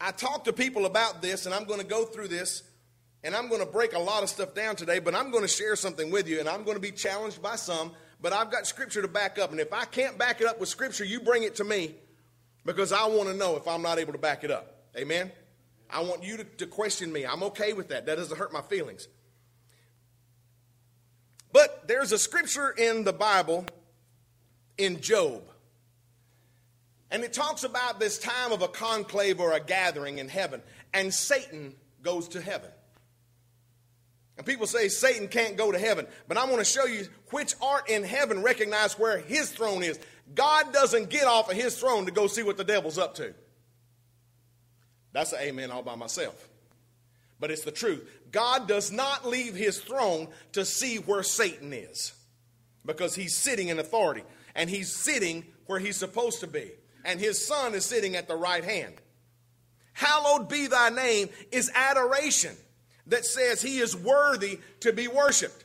I 0.00 0.10
talk 0.10 0.44
to 0.44 0.52
people 0.52 0.86
about 0.86 1.22
this, 1.22 1.46
and 1.46 1.54
I'm 1.54 1.64
going 1.64 1.80
to 1.80 1.86
go 1.86 2.04
through 2.04 2.28
this, 2.28 2.62
and 3.22 3.34
I'm 3.34 3.48
going 3.48 3.60
to 3.60 3.66
break 3.66 3.94
a 3.94 3.98
lot 3.98 4.22
of 4.22 4.28
stuff 4.28 4.54
down 4.54 4.76
today, 4.76 4.98
but 4.98 5.14
I'm 5.14 5.30
going 5.30 5.42
to 5.42 5.48
share 5.48 5.76
something 5.76 6.10
with 6.10 6.28
you, 6.28 6.40
and 6.40 6.48
I'm 6.48 6.64
going 6.64 6.76
to 6.76 6.80
be 6.80 6.90
challenged 6.90 7.40
by 7.40 7.56
some, 7.56 7.92
but 8.20 8.32
I've 8.32 8.50
got 8.50 8.66
scripture 8.66 9.00
to 9.02 9.08
back 9.08 9.38
up. 9.38 9.50
And 9.50 9.60
if 9.60 9.72
I 9.72 9.84
can't 9.84 10.18
back 10.18 10.40
it 10.40 10.46
up 10.46 10.60
with 10.60 10.68
scripture, 10.68 11.04
you 11.04 11.20
bring 11.20 11.42
it 11.42 11.56
to 11.56 11.64
me 11.64 11.94
because 12.64 12.92
I 12.92 13.06
want 13.06 13.28
to 13.28 13.34
know 13.34 13.56
if 13.56 13.66
I'm 13.66 13.82
not 13.82 13.98
able 13.98 14.12
to 14.12 14.18
back 14.18 14.44
it 14.44 14.50
up. 14.50 14.74
Amen? 14.96 15.30
I 15.90 16.00
want 16.00 16.22
you 16.22 16.38
to, 16.38 16.44
to 16.44 16.66
question 16.66 17.12
me. 17.12 17.24
I'm 17.24 17.42
okay 17.44 17.72
with 17.72 17.88
that. 17.88 18.06
That 18.06 18.16
doesn't 18.16 18.36
hurt 18.36 18.52
my 18.52 18.62
feelings. 18.62 19.08
But 21.52 21.86
there's 21.86 22.12
a 22.12 22.18
scripture 22.18 22.70
in 22.70 23.04
the 23.04 23.12
Bible 23.12 23.66
in 24.76 25.00
Job. 25.00 25.42
And 27.14 27.22
it 27.22 27.32
talks 27.32 27.62
about 27.62 28.00
this 28.00 28.18
time 28.18 28.50
of 28.50 28.60
a 28.62 28.66
conclave 28.66 29.38
or 29.38 29.52
a 29.52 29.60
gathering 29.60 30.18
in 30.18 30.28
heaven, 30.28 30.60
and 30.92 31.14
Satan 31.14 31.76
goes 32.02 32.26
to 32.30 32.40
heaven. 32.40 32.70
And 34.36 34.44
people 34.44 34.66
say 34.66 34.88
Satan 34.88 35.28
can't 35.28 35.56
go 35.56 35.70
to 35.70 35.78
heaven, 35.78 36.08
but 36.26 36.38
I 36.38 36.44
want 36.46 36.58
to 36.58 36.64
show 36.64 36.86
you 36.86 37.06
which 37.30 37.54
art 37.62 37.88
in 37.88 38.02
heaven 38.02 38.42
recognize 38.42 38.98
where 38.98 39.18
his 39.18 39.52
throne 39.52 39.84
is. 39.84 40.00
God 40.34 40.72
doesn't 40.72 41.08
get 41.08 41.28
off 41.28 41.48
of 41.48 41.56
his 41.56 41.78
throne 41.78 42.06
to 42.06 42.10
go 42.10 42.26
see 42.26 42.42
what 42.42 42.56
the 42.56 42.64
devil's 42.64 42.98
up 42.98 43.14
to. 43.14 43.32
That's 45.12 45.32
an 45.32 45.38
amen 45.40 45.70
all 45.70 45.82
by 45.84 45.94
myself. 45.94 46.48
But 47.38 47.52
it's 47.52 47.62
the 47.62 47.70
truth. 47.70 48.10
God 48.32 48.66
does 48.66 48.90
not 48.90 49.24
leave 49.24 49.54
his 49.54 49.78
throne 49.78 50.26
to 50.50 50.64
see 50.64 50.96
where 50.96 51.22
Satan 51.22 51.72
is 51.72 52.12
because 52.84 53.14
he's 53.14 53.36
sitting 53.36 53.68
in 53.68 53.78
authority 53.78 54.24
and 54.56 54.68
he's 54.68 54.90
sitting 54.90 55.44
where 55.66 55.78
he's 55.78 55.96
supposed 55.96 56.40
to 56.40 56.48
be 56.48 56.72
and 57.04 57.20
his 57.20 57.44
son 57.44 57.74
is 57.74 57.84
sitting 57.84 58.16
at 58.16 58.28
the 58.28 58.36
right 58.36 58.64
hand. 58.64 58.94
Hallowed 59.92 60.48
be 60.48 60.66
thy 60.66 60.90
name 60.90 61.28
is 61.52 61.70
adoration 61.74 62.56
that 63.06 63.24
says 63.24 63.62
he 63.62 63.78
is 63.78 63.96
worthy 63.96 64.58
to 64.80 64.92
be 64.92 65.08
worshiped. 65.08 65.64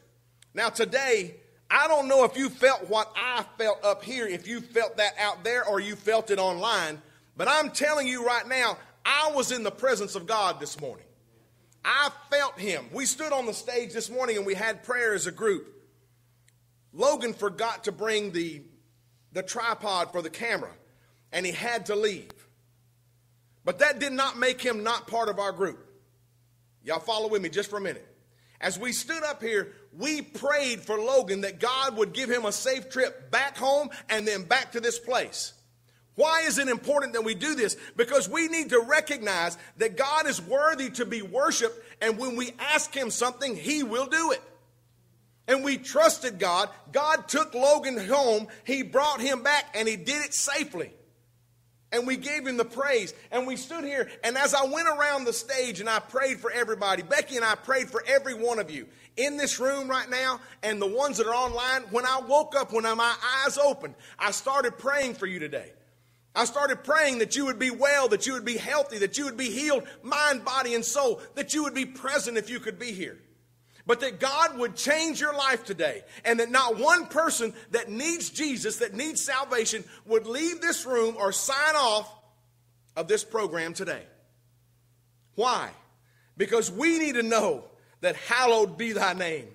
Now, 0.54 0.70
today, 0.70 1.36
I 1.70 1.88
don't 1.88 2.08
know 2.08 2.24
if 2.24 2.36
you 2.36 2.50
felt 2.50 2.90
what 2.90 3.12
I 3.16 3.44
felt 3.58 3.84
up 3.84 4.04
here, 4.04 4.28
if 4.28 4.48
you 4.48 4.62
felt 4.62 4.98
that 4.98 5.14
out 5.20 5.44
there 5.44 5.66
or 5.66 5.80
you 5.80 5.96
felt 5.96 6.32
it 6.32 6.40
online, 6.40 7.02
but 7.38 7.48
I'm 7.48 7.72
telling 7.72 8.08
you 8.08 8.26
right 8.26 8.48
now, 8.48 8.78
I 9.06 9.32
was 9.34 9.52
in 9.52 9.64
the 9.64 9.72
presence 9.72 10.16
of 10.16 10.28
God 10.28 10.60
this 10.60 10.80
morning. 10.80 11.06
I 11.86 12.10
felt 12.30 12.60
him. 12.60 12.86
We 12.92 13.06
stood 13.06 13.32
on 13.32 13.46
the 13.46 13.54
stage 13.54 13.94
this 13.94 14.10
morning 14.10 14.38
and 14.38 14.46
we 14.46 14.54
had 14.54 14.84
prayer 14.84 15.14
as 15.14 15.28
a 15.28 15.32
group. 15.32 15.68
Logan 16.92 17.34
forgot 17.34 17.86
to 17.86 17.92
bring 17.92 18.32
the, 18.32 18.64
the 19.32 19.44
tripod 19.44 20.12
for 20.12 20.22
the 20.22 20.30
camera, 20.30 20.72
and 21.32 21.46
he 21.46 21.52
had 21.52 21.88
to 21.88 21.96
leave. 21.96 22.32
But 23.66 23.80
that 23.80 24.00
did 24.00 24.14
not 24.14 24.38
make 24.38 24.62
him 24.62 24.84
not 24.84 25.08
part 25.08 25.30
of 25.30 25.40
our 25.40 25.52
group. 25.52 25.86
Y'all 26.84 27.00
follow 27.00 27.28
with 27.28 27.42
me 27.42 27.50
just 27.50 27.70
for 27.70 27.78
a 27.78 27.82
minute. 27.82 28.06
As 28.62 28.78
we 28.78 28.92
stood 28.92 29.24
up 29.24 29.42
here, 29.42 29.74
we 29.98 30.22
prayed 30.22 30.82
for 30.82 30.98
Logan 31.00 31.42
that 31.42 31.60
God 31.60 31.98
would 31.98 32.14
give 32.14 32.30
him 32.30 32.46
a 32.46 32.52
safe 32.52 32.90
trip 32.90 33.32
back 33.32 33.58
home 33.58 33.90
and 34.10 34.28
then 34.28 34.44
back 34.44 34.74
to 34.74 34.80
this 34.80 35.00
place. 35.00 35.54
Why 36.16 36.42
is 36.42 36.58
it 36.58 36.68
important 36.68 37.14
that 37.14 37.24
we 37.24 37.34
do 37.34 37.56
this? 37.56 37.78
Because 37.96 38.28
we 38.28 38.50
need 38.50 38.72
to 38.72 38.82
recognize 38.82 39.58
that 39.78 39.96
God 39.96 40.28
is 40.28 40.42
worthy 40.42 40.90
to 40.92 41.06
be 41.06 41.22
worshiped, 41.22 41.82
and 42.02 42.18
when 42.18 42.36
we 42.36 42.52
ask 42.60 42.94
Him 42.94 43.10
something, 43.10 43.56
He 43.56 43.84
will 43.84 44.06
do 44.06 44.32
it. 44.32 44.42
And 45.48 45.64
we 45.64 45.78
trusted 45.78 46.38
God. 46.38 46.70
God 46.92 47.30
took 47.30 47.54
Logan 47.54 47.98
home, 47.98 48.48
He 48.66 48.84
brought 48.84 49.22
him 49.22 49.44
back, 49.44 49.74
and 49.74 49.88
He 49.88 49.96
did 49.96 50.26
it 50.26 50.34
safely. 50.34 50.92
And 51.92 52.06
we 52.06 52.18
gave 52.18 52.46
him 52.46 52.58
the 52.58 52.66
praise. 52.66 53.14
And 53.32 53.48
we 53.48 53.56
stood 53.56 53.84
here, 53.84 54.10
and 54.24 54.38
as 54.38 54.54
I 54.54 54.66
went 54.66 54.88
around 54.88 55.26
the 55.26 55.34
stage 55.34 55.80
and 55.80 55.90
I 55.90 56.00
prayed 56.00 56.40
for 56.40 56.52
everybody, 56.52 57.02
Becky 57.02 57.36
and 57.36 57.46
I 57.46 57.56
prayed 57.56 57.90
for 57.90 58.04
every 58.06 58.36
one 58.36 58.60
of 58.60 58.70
you 58.70 58.88
in 59.18 59.38
this 59.38 59.60
room 59.60 59.88
right 59.90 60.10
now 60.10 60.40
and 60.62 60.82
the 60.82 60.88
ones 60.88 61.18
that 61.18 61.28
are 61.28 61.34
online. 61.34 61.84
When 61.92 62.06
I 62.06 62.22
woke 62.28 62.56
up, 62.56 62.72
when 62.72 62.84
my 62.84 63.16
eyes 63.44 63.58
opened, 63.58 63.96
I 64.18 64.32
started 64.32 64.78
praying 64.78 65.16
for 65.16 65.26
you 65.26 65.40
today. 65.40 65.74
I 66.36 66.46
started 66.46 66.84
praying 66.84 67.20
that 67.20 67.36
you 67.36 67.46
would 67.46 67.58
be 67.58 67.72
well, 67.72 68.08
that 68.10 68.28
you 68.28 68.34
would 68.34 68.46
be 68.46 68.58
healthy, 68.58 69.00
that 69.00 69.18
you 69.18 69.26
would 69.26 69.36
be 69.36 69.50
healed, 69.50 69.84
mind, 70.04 70.46
body, 70.46 70.76
and 70.76 70.86
soul, 70.86 71.22
that 71.34 71.56
you 71.56 71.64
would 71.64 71.74
be 71.74 71.86
present 71.86 72.38
if 72.38 72.50
you 72.50 72.60
could 72.60 72.78
be 72.78 72.92
here. 72.92 73.18
But 73.90 74.02
that 74.02 74.20
God 74.20 74.60
would 74.60 74.76
change 74.76 75.20
your 75.20 75.34
life 75.34 75.66
today, 75.66 76.04
and 76.24 76.40
that 76.40 76.52
not 76.52 76.78
one 76.78 77.08
person 77.08 77.56
that 77.72 77.90
needs 77.90 78.30
Jesus, 78.30 78.78
that 78.78 78.94
needs 78.94 79.20
salvation, 79.20 79.84
would 80.06 80.28
leave 80.28 80.62
this 80.62 80.86
room 80.86 81.16
or 81.18 81.32
sign 81.32 81.76
off 81.76 82.08
of 82.96 83.08
this 83.08 83.24
program 83.24 83.74
today. 83.74 84.04
Why? 85.34 85.72
Because 86.38 86.72
we 86.72 87.00
need 87.00 87.16
to 87.16 87.24
know 87.24 87.64
that 88.02 88.16
hallowed 88.16 88.78
be 88.78 88.92
thy 88.92 89.14
name. 89.14 89.48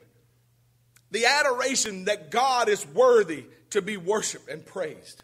The 1.13 1.27
adoration 1.27 2.07
that 2.07 2.33
God 2.33 2.69
is 2.69 2.85
worthy 2.89 3.45
to 3.71 3.83
be 3.83 3.97
worshiped 3.97 4.49
and 4.49 4.67
praised. 4.67 5.23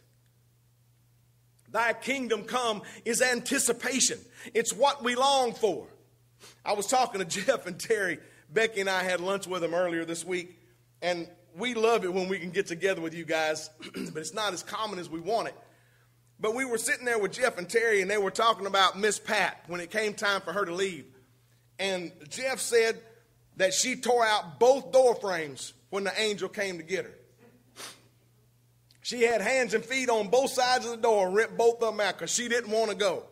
Thy 1.72 1.94
kingdom 1.94 2.44
come 2.44 2.82
is 3.04 3.22
anticipation. 3.22 4.20
It's 4.54 4.72
what 4.72 5.02
we 5.02 5.16
long 5.16 5.52
for. 5.52 5.88
I 6.64 6.74
was 6.74 6.86
talking 6.86 7.18
to 7.18 7.24
Jeff 7.44 7.66
and 7.66 7.76
Terry. 7.76 8.20
Becky 8.52 8.80
and 8.80 8.90
I 8.90 9.02
had 9.02 9.20
lunch 9.20 9.46
with 9.46 9.62
him 9.62 9.74
earlier 9.74 10.04
this 10.04 10.24
week, 10.24 10.58
and 11.02 11.28
we 11.56 11.74
love 11.74 12.04
it 12.04 12.12
when 12.12 12.28
we 12.28 12.38
can 12.38 12.50
get 12.50 12.66
together 12.66 13.00
with 13.00 13.14
you 13.14 13.24
guys, 13.24 13.70
but 13.94 14.16
it's 14.16 14.34
not 14.34 14.52
as 14.52 14.62
common 14.62 14.98
as 14.98 15.08
we 15.08 15.20
want 15.20 15.48
it. 15.48 15.54
But 16.38 16.54
we 16.54 16.64
were 16.64 16.78
sitting 16.78 17.04
there 17.04 17.18
with 17.18 17.32
Jeff 17.32 17.58
and 17.58 17.68
Terry, 17.68 18.00
and 18.00 18.10
they 18.10 18.18
were 18.18 18.30
talking 18.30 18.66
about 18.66 18.98
Miss 18.98 19.18
Pat 19.18 19.62
when 19.66 19.80
it 19.80 19.90
came 19.90 20.14
time 20.14 20.40
for 20.40 20.52
her 20.52 20.64
to 20.64 20.74
leave. 20.74 21.04
And 21.78 22.12
Jeff 22.28 22.60
said 22.60 22.98
that 23.56 23.74
she 23.74 23.96
tore 23.96 24.24
out 24.24 24.58
both 24.58 24.90
door 24.90 25.14
frames 25.14 25.74
when 25.90 26.04
the 26.04 26.20
angel 26.20 26.48
came 26.48 26.78
to 26.78 26.82
get 26.82 27.04
her. 27.04 27.14
She 29.02 29.22
had 29.22 29.40
hands 29.40 29.74
and 29.74 29.84
feet 29.84 30.08
on 30.08 30.28
both 30.28 30.50
sides 30.50 30.84
of 30.84 30.92
the 30.92 30.96
door 30.96 31.26
and 31.26 31.36
ripped 31.36 31.56
both 31.56 31.82
of 31.82 31.96
them 31.96 32.00
out 32.00 32.18
because 32.18 32.32
she 32.32 32.48
didn't 32.48 32.70
want 32.70 32.90
to 32.90 32.96
go. 32.96 33.24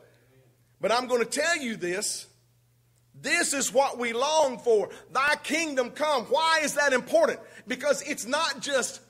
But 0.80 0.92
I'm 0.92 1.06
going 1.06 1.24
to 1.24 1.30
tell 1.30 1.56
you 1.56 1.76
this. 1.76 2.26
This 3.20 3.52
is 3.52 3.72
what 3.72 3.98
we 3.98 4.12
long 4.12 4.58
for. 4.58 4.90
Thy 5.12 5.34
kingdom 5.42 5.90
come. 5.90 6.24
Why 6.24 6.60
is 6.62 6.74
that 6.74 6.92
important? 6.92 7.40
Because 7.66 8.02
it's 8.02 8.26
not 8.26 8.60
just, 8.60 9.00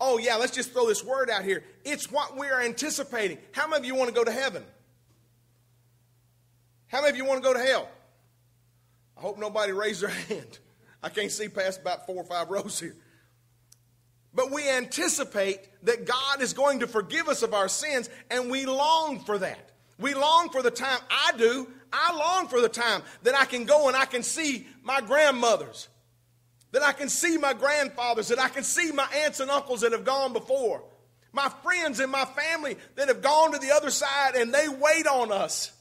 oh, 0.00 0.18
yeah, 0.18 0.36
let's 0.36 0.54
just 0.54 0.72
throw 0.72 0.86
this 0.86 1.04
word 1.04 1.28
out 1.30 1.44
here. 1.44 1.62
It's 1.84 2.10
what 2.10 2.36
we 2.36 2.46
are 2.48 2.62
anticipating. 2.62 3.38
How 3.52 3.68
many 3.68 3.80
of 3.80 3.84
you 3.84 3.94
want 3.94 4.08
to 4.08 4.14
go 4.14 4.24
to 4.24 4.32
heaven? 4.32 4.64
How 6.86 7.02
many 7.02 7.10
of 7.10 7.16
you 7.16 7.24
want 7.24 7.42
to 7.42 7.46
go 7.46 7.52
to 7.52 7.60
hell? 7.60 7.88
I 9.16 9.20
hope 9.20 9.38
nobody 9.38 9.72
raised 9.72 10.02
their 10.02 10.08
hand. 10.28 10.58
I 11.02 11.10
can't 11.10 11.30
see 11.30 11.48
past 11.48 11.80
about 11.80 12.06
four 12.06 12.16
or 12.16 12.24
five 12.24 12.48
rows 12.50 12.80
here. 12.80 12.96
But 14.34 14.50
we 14.50 14.68
anticipate 14.68 15.60
that 15.84 16.06
God 16.06 16.42
is 16.42 16.52
going 16.52 16.80
to 16.80 16.86
forgive 16.86 17.28
us 17.28 17.42
of 17.42 17.54
our 17.54 17.68
sins, 17.68 18.08
and 18.30 18.50
we 18.50 18.66
long 18.66 19.20
for 19.20 19.38
that. 19.38 19.70
We 19.98 20.14
long 20.14 20.50
for 20.50 20.62
the 20.62 20.70
time, 20.70 21.00
I 21.10 21.32
do, 21.36 21.66
I 21.92 22.14
long 22.16 22.48
for 22.48 22.60
the 22.60 22.68
time 22.68 23.02
that 23.22 23.34
I 23.34 23.44
can 23.44 23.64
go 23.64 23.88
and 23.88 23.96
I 23.96 24.04
can 24.04 24.22
see 24.22 24.66
my 24.82 25.00
grandmothers, 25.00 25.88
that 26.72 26.82
I 26.82 26.92
can 26.92 27.08
see 27.08 27.38
my 27.38 27.54
grandfathers, 27.54 28.28
that 28.28 28.38
I 28.38 28.48
can 28.48 28.64
see 28.64 28.92
my 28.92 29.08
aunts 29.24 29.40
and 29.40 29.50
uncles 29.50 29.80
that 29.80 29.92
have 29.92 30.04
gone 30.04 30.32
before, 30.32 30.84
my 31.32 31.48
friends 31.62 32.00
and 32.00 32.10
my 32.10 32.24
family 32.24 32.76
that 32.96 33.08
have 33.08 33.22
gone 33.22 33.52
to 33.52 33.58
the 33.58 33.72
other 33.72 33.90
side 33.90 34.34
and 34.34 34.52
they 34.52 34.68
wait 34.68 35.06
on 35.06 35.32
us. 35.32 35.72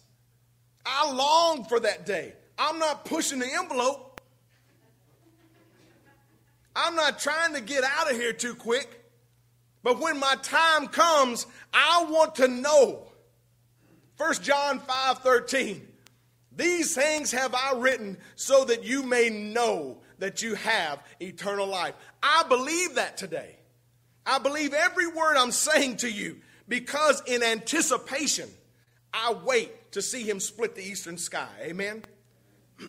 I 0.85 1.11
long 1.11 1.65
for 1.65 1.79
that 1.81 2.05
day. 2.05 2.33
I'm 2.57 2.79
not 2.79 3.05
pushing 3.05 3.39
the 3.39 3.53
envelope. 3.53 4.21
I'm 6.75 6.95
not 6.95 7.19
trying 7.19 7.55
to 7.55 7.61
get 7.61 7.83
out 7.83 8.09
of 8.09 8.17
here 8.17 8.33
too 8.33 8.55
quick. 8.55 9.03
But 9.83 9.99
when 9.99 10.19
my 10.19 10.35
time 10.41 10.87
comes, 10.87 11.47
I 11.73 12.05
want 12.09 12.35
to 12.35 12.47
know. 12.47 13.07
1 14.17 14.33
John 14.41 14.79
5 14.79 15.19
13. 15.19 15.87
These 16.57 16.93
things 16.93 17.31
have 17.31 17.55
I 17.55 17.73
written 17.77 18.17
so 18.35 18.65
that 18.65 18.83
you 18.83 19.03
may 19.03 19.29
know 19.29 19.99
that 20.19 20.41
you 20.41 20.55
have 20.55 21.01
eternal 21.21 21.67
life. 21.67 21.93
I 22.21 22.43
believe 22.49 22.95
that 22.95 23.15
today. 23.15 23.55
I 24.25 24.39
believe 24.39 24.73
every 24.73 25.07
word 25.07 25.37
I'm 25.37 25.51
saying 25.51 25.97
to 25.97 26.11
you 26.11 26.41
because 26.67 27.21
in 27.25 27.43
anticipation, 27.43 28.49
I 29.13 29.33
wait 29.45 29.93
to 29.93 30.01
see 30.01 30.23
him 30.23 30.41
split 30.41 30.75
the 30.75 30.83
eastern 30.83 31.17
sky. 31.17 31.47
Amen. 31.61 32.03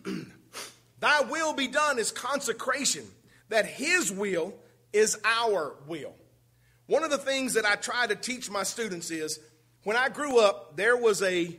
Thy 0.99 1.21
will 1.21 1.53
be 1.53 1.67
done 1.67 1.97
is 1.97 2.11
consecration 2.11 3.05
that 3.49 3.65
His 3.65 4.11
will 4.11 4.53
is 4.93 5.17
our 5.23 5.75
will. 5.87 6.13
One 6.87 7.03
of 7.03 7.11
the 7.11 7.17
things 7.17 7.53
that 7.53 7.65
I 7.65 7.75
try 7.75 8.07
to 8.07 8.15
teach 8.15 8.49
my 8.49 8.63
students 8.63 9.11
is 9.11 9.39
when 9.83 9.95
I 9.95 10.09
grew 10.09 10.39
up, 10.39 10.75
there 10.75 10.97
was 10.97 11.21
a, 11.21 11.57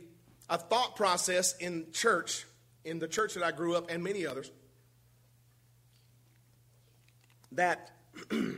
a 0.51 0.57
thought 0.57 0.97
process 0.97 1.55
in 1.57 1.87
church, 1.93 2.45
in 2.83 2.99
the 2.99 3.07
church 3.07 3.33
that 3.35 3.43
I 3.43 3.51
grew 3.51 3.75
up, 3.75 3.89
and 3.89 4.03
many 4.03 4.27
others, 4.27 4.51
that 7.53 7.89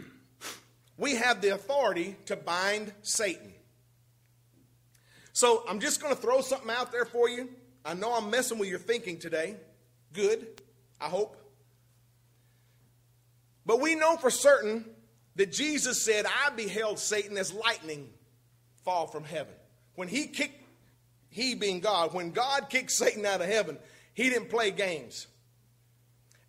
we 0.97 1.15
have 1.15 1.39
the 1.41 1.50
authority 1.50 2.15
to 2.25 2.35
bind 2.35 2.91
Satan. 3.03 3.53
So 5.33 5.63
I'm 5.69 5.79
just 5.79 6.01
going 6.01 6.15
to 6.15 6.19
throw 6.19 6.41
something 6.41 6.71
out 6.71 6.91
there 6.91 7.05
for 7.05 7.29
you. 7.29 7.47
I 7.85 7.93
know 7.93 8.12
I'm 8.13 8.31
messing 8.31 8.57
with 8.57 8.69
your 8.69 8.79
thinking 8.79 9.19
today. 9.19 9.55
Good, 10.13 10.47
I 11.00 11.05
hope. 11.05 11.38
But 13.67 13.81
we 13.81 13.93
know 13.93 14.17
for 14.17 14.31
certain 14.31 14.85
that 15.35 15.51
Jesus 15.51 16.01
said, 16.01 16.25
I 16.25 16.50
beheld 16.50 16.97
Satan 16.97 17.38
as 17.38 17.53
lightning 17.53 18.09
fall 18.83 19.05
from 19.05 19.23
heaven. 19.23 19.53
When 19.95 20.07
he 20.07 20.25
kicked, 20.25 20.62
he 21.33 21.55
being 21.55 21.79
God, 21.79 22.13
when 22.13 22.31
God 22.31 22.69
kicked 22.69 22.91
Satan 22.91 23.25
out 23.25 23.41
of 23.41 23.47
heaven, 23.47 23.77
he 24.13 24.29
didn't 24.29 24.49
play 24.49 24.71
games. 24.71 25.27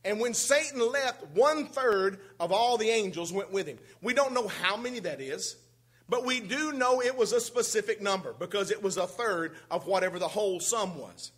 And 0.04 0.20
when 0.20 0.34
Satan 0.34 0.80
left, 0.92 1.24
one 1.34 1.66
third 1.66 2.20
of 2.38 2.52
all 2.52 2.76
the 2.76 2.90
angels 2.90 3.32
went 3.32 3.50
with 3.50 3.66
him. 3.66 3.78
We 4.02 4.12
don't 4.12 4.34
know 4.34 4.46
how 4.46 4.76
many 4.76 5.00
that 5.00 5.20
is, 5.20 5.56
but 6.08 6.26
we 6.26 6.40
do 6.40 6.72
know 6.72 7.00
it 7.00 7.16
was 7.16 7.32
a 7.32 7.40
specific 7.40 8.02
number 8.02 8.34
because 8.38 8.70
it 8.70 8.82
was 8.82 8.98
a 8.98 9.06
third 9.06 9.54
of 9.70 9.86
whatever 9.86 10.18
the 10.18 10.28
whole 10.28 10.60
sum 10.60 10.98
was. 10.98 11.32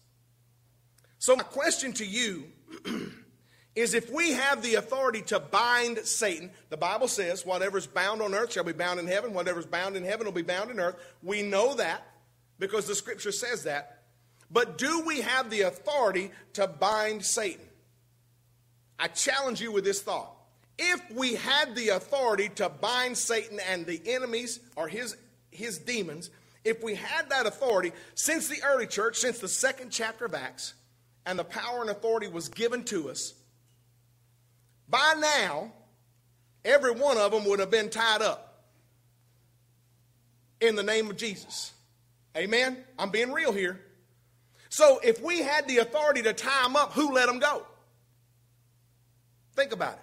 So, 1.19 1.37
my 1.37 1.45
question 1.45 1.93
to 1.95 2.05
you 2.05 2.47
is 3.77 3.95
if 3.95 4.11
we 4.11 4.33
have 4.33 4.63
the 4.63 4.75
authority 4.75 5.23
to 5.23 5.39
bind 5.39 5.99
Satan, 5.99 6.51
the 6.69 6.77
Bible 6.77 7.09
says, 7.09 7.47
whatever's 7.47 7.87
bound 7.87 8.21
on 8.21 8.35
earth 8.35 8.53
shall 8.53 8.65
be 8.65 8.73
bound 8.73 8.99
in 8.99 9.07
heaven, 9.07 9.33
whatever's 9.33 9.67
bound 9.67 9.97
in 9.97 10.03
heaven 10.03 10.27
will 10.27 10.33
be 10.33 10.43
bound 10.43 10.73
in 10.73 10.81
earth. 10.81 10.97
We 11.23 11.43
know 11.43 11.75
that 11.77 12.05
because 12.59 12.87
the 12.87 12.95
scripture 12.95 13.33
says 13.33 13.65
that. 13.65 14.03
But 14.51 14.79
do 14.79 15.03
we 15.07 15.23
have 15.23 15.51
the 15.51 15.63
authority 15.63 16.31
to 16.55 16.67
bind 16.67 17.25
Satan? 17.25 17.65
I 18.99 19.09
challenge 19.09 19.61
you 19.61 19.73
with 19.73 19.85
this 19.85 20.01
thought. 20.01 20.33
If 20.79 21.01
we 21.11 21.35
had 21.35 21.75
the 21.75 21.91
authority 21.91 22.51
to 22.57 22.69
bind 22.69 23.17
Satan 23.17 23.61
and 23.71 23.87
the 23.87 24.01
enemies 24.07 24.61
or 24.77 24.89
his, 24.89 25.17
his 25.51 25.79
demons, 25.79 26.31
if 26.65 26.83
we 26.83 26.95
had 26.95 27.31
that 27.31 27.47
authority 27.47 27.93
since 28.15 28.49
the 28.49 28.63
early 28.65 28.87
church, 28.87 29.17
since 29.17 29.39
the 29.39 29.49
second 29.49 29.91
chapter 29.91 30.25
of 30.25 30.35
Acts, 30.35 30.75
and 31.25 31.39
the 31.39 31.45
power 31.45 31.81
and 31.81 31.91
authority 31.91 32.29
was 32.29 32.49
given 32.49 32.85
to 32.85 33.11
us, 33.11 33.35
by 34.89 35.15
now, 35.19 35.73
every 36.65 36.93
one 36.93 37.19
of 37.19 37.33
them 37.33 37.45
would 37.47 37.59
have 37.59 37.71
been 37.71 37.91
tied 37.91 38.23
up 38.23 38.65
in 40.61 40.77
the 40.77 40.83
name 40.83 41.11
of 41.11 41.17
Jesus. 41.17 41.73
Amen? 42.37 42.77
I'm 42.99 43.11
being 43.11 43.33
real 43.33 43.53
here. 43.53 43.81
So 44.69 45.01
if 45.03 45.23
we 45.23 45.41
had 45.43 45.69
the 45.69 45.79
authority 45.79 46.23
to 46.23 46.33
tie 46.33 46.63
them 46.65 46.77
up, 46.77 46.93
who 46.93 47.13
let 47.13 47.27
them 47.27 47.39
go? 47.39 47.67
Think 49.55 49.73
about 49.73 49.95
it. 49.95 50.01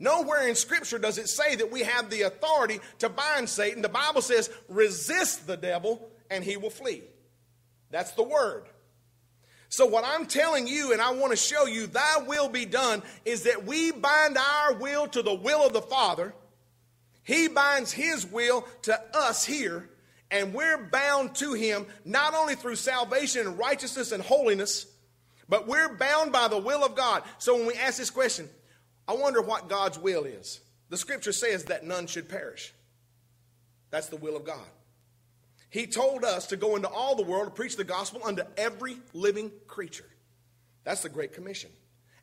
Nowhere 0.00 0.48
in 0.48 0.54
Scripture 0.54 0.98
does 0.98 1.18
it 1.18 1.28
say 1.28 1.56
that 1.56 1.70
we 1.70 1.82
have 1.82 2.08
the 2.08 2.22
authority 2.22 2.80
to 3.00 3.08
bind 3.08 3.48
Satan. 3.48 3.82
The 3.82 3.88
Bible 3.88 4.22
says, 4.22 4.50
resist 4.68 5.46
the 5.46 5.56
devil 5.56 6.10
and 6.30 6.44
he 6.44 6.56
will 6.56 6.70
flee. 6.70 7.02
That's 7.90 8.12
the 8.12 8.22
word. 8.22 8.64
So, 9.70 9.84
what 9.84 10.04
I'm 10.04 10.26
telling 10.26 10.66
you, 10.66 10.92
and 10.92 11.02
I 11.02 11.10
want 11.12 11.32
to 11.32 11.36
show 11.36 11.66
you, 11.66 11.86
thy 11.86 12.18
will 12.26 12.48
be 12.48 12.64
done, 12.64 13.02
is 13.26 13.42
that 13.42 13.66
we 13.66 13.90
bind 13.90 14.38
our 14.38 14.74
will 14.74 15.06
to 15.08 15.22
the 15.22 15.34
will 15.34 15.66
of 15.66 15.74
the 15.74 15.82
Father. 15.82 16.32
He 17.22 17.48
binds 17.48 17.92
his 17.92 18.24
will 18.24 18.66
to 18.82 18.98
us 19.14 19.44
here, 19.44 19.90
and 20.30 20.52
we're 20.52 20.78
bound 20.78 21.34
to 21.36 21.54
him 21.54 21.86
not 22.04 22.34
only 22.34 22.54
through 22.54 22.76
salvation 22.76 23.46
and 23.46 23.58
righteousness 23.58 24.12
and 24.12 24.22
holiness, 24.22 24.86
but 25.48 25.66
we're 25.66 25.94
bound 25.96 26.32
by 26.32 26.48
the 26.48 26.58
will 26.58 26.84
of 26.84 26.94
God. 26.94 27.22
So, 27.38 27.56
when 27.56 27.66
we 27.66 27.74
ask 27.74 27.96
this 27.96 28.10
question, 28.10 28.48
I 29.06 29.14
wonder 29.14 29.40
what 29.40 29.68
God's 29.68 29.98
will 29.98 30.24
is. 30.24 30.60
The 30.90 30.98
scripture 30.98 31.32
says 31.32 31.64
that 31.64 31.84
none 31.84 32.06
should 32.06 32.28
perish. 32.28 32.74
That's 33.90 34.08
the 34.08 34.16
will 34.16 34.36
of 34.36 34.44
God. 34.44 34.66
He 35.70 35.86
told 35.86 36.24
us 36.24 36.46
to 36.48 36.56
go 36.56 36.76
into 36.76 36.88
all 36.88 37.14
the 37.14 37.22
world 37.22 37.46
to 37.46 37.50
preach 37.50 37.76
the 37.76 37.84
gospel 37.84 38.20
unto 38.24 38.42
every 38.56 38.98
living 39.12 39.50
creature. 39.66 40.08
That's 40.84 41.02
the 41.02 41.08
Great 41.08 41.34
Commission. 41.34 41.70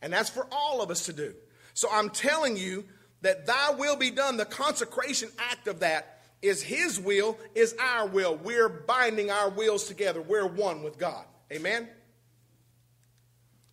And 0.01 0.11
that's 0.13 0.29
for 0.29 0.47
all 0.51 0.81
of 0.81 0.89
us 0.89 1.05
to 1.05 1.13
do. 1.13 1.33
So 1.73 1.87
I'm 1.91 2.09
telling 2.09 2.57
you 2.57 2.85
that 3.21 3.45
thy 3.45 3.71
will 3.71 3.95
be 3.95 4.11
done, 4.11 4.37
the 4.37 4.45
consecration 4.45 5.29
act 5.51 5.67
of 5.67 5.79
that 5.79 6.14
is 6.41 6.61
his 6.61 6.99
will, 6.99 7.37
is 7.53 7.75
our 7.79 8.07
will. 8.07 8.35
We're 8.35 8.69
binding 8.69 9.31
our 9.31 9.49
wills 9.49 9.85
together. 9.85 10.21
We're 10.21 10.47
one 10.47 10.83
with 10.83 10.97
God. 10.97 11.25
Amen? 11.51 11.87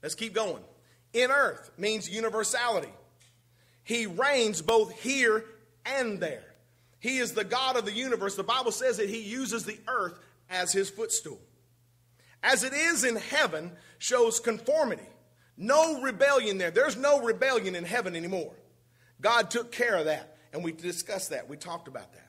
Let's 0.02 0.14
keep 0.14 0.35
going. 0.35 0.62
In 1.12 1.31
earth 1.31 1.71
means 1.76 2.09
universality. 2.09 2.92
He 3.85 4.07
reigns 4.07 4.62
both 4.62 4.92
here 5.00 5.45
and 5.85 6.21
there. 6.21 6.45
He 7.00 7.19
is 7.19 7.33
the 7.33 7.45
God 7.45 7.76
of 7.76 7.85
the 7.85 7.92
universe. 7.92 8.37
The 8.37 8.45
Bible 8.45 8.71
says 8.71 8.97
that 8.99 9.09
he 9.09 9.23
uses 9.23 9.64
the 9.64 9.78
earth 9.88 10.19
as 10.49 10.73
his 10.73 10.88
footstool. 10.88 11.40
As 12.42 12.64
it 12.64 12.73
is 12.73 13.04
in 13.04 13.16
heaven, 13.16 13.73
shows 13.99 14.40
conformity. 14.40 15.07
No 15.57 16.00
rebellion 16.00 16.59
there. 16.59 16.71
There's 16.71 16.97
no 16.97 17.21
rebellion 17.21 17.75
in 17.75 17.85
heaven 17.85 18.16
anymore. 18.16 18.54
God 19.21 19.50
took 19.50 19.71
care 19.71 19.97
of 19.97 20.07
that, 20.07 20.37
and 20.52 20.64
we 20.64 20.73
discussed 20.73 21.31
that. 21.31 21.49
We 21.49 21.57
talked 21.57 21.88
about 21.88 22.12
that. 22.12 22.22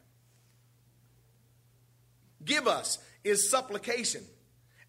Give 2.45 2.67
us 2.67 2.99
is 3.23 3.49
supplication 3.49 4.23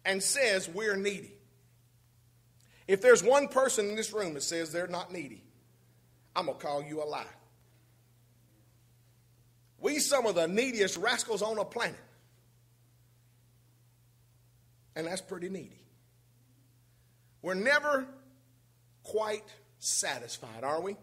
and 0.03 0.21
says 0.21 0.69
we're 0.69 0.95
needy. 0.95 1.33
If 2.87 3.01
there's 3.01 3.23
one 3.23 3.47
person 3.47 3.89
in 3.89 3.95
this 3.95 4.13
room 4.13 4.33
that 4.35 4.43
says 4.43 4.71
they're 4.71 4.87
not 4.87 5.11
needy, 5.11 5.43
I'm 6.35 6.45
going 6.45 6.57
to 6.57 6.65
call 6.65 6.83
you 6.83 7.01
a 7.01 7.05
lie. 7.05 7.25
We 9.79 9.99
some 9.99 10.25
of 10.25 10.35
the 10.35 10.47
neediest 10.47 10.97
rascals 10.97 11.41
on 11.41 11.55
the 11.57 11.63
planet. 11.63 11.95
And 14.95 15.07
that's 15.07 15.21
pretty 15.21 15.49
needy. 15.49 15.79
We're 17.41 17.53
never 17.53 18.05
quite 19.03 19.43
satisfied, 19.79 20.63
are 20.63 20.81
we? 20.81 20.95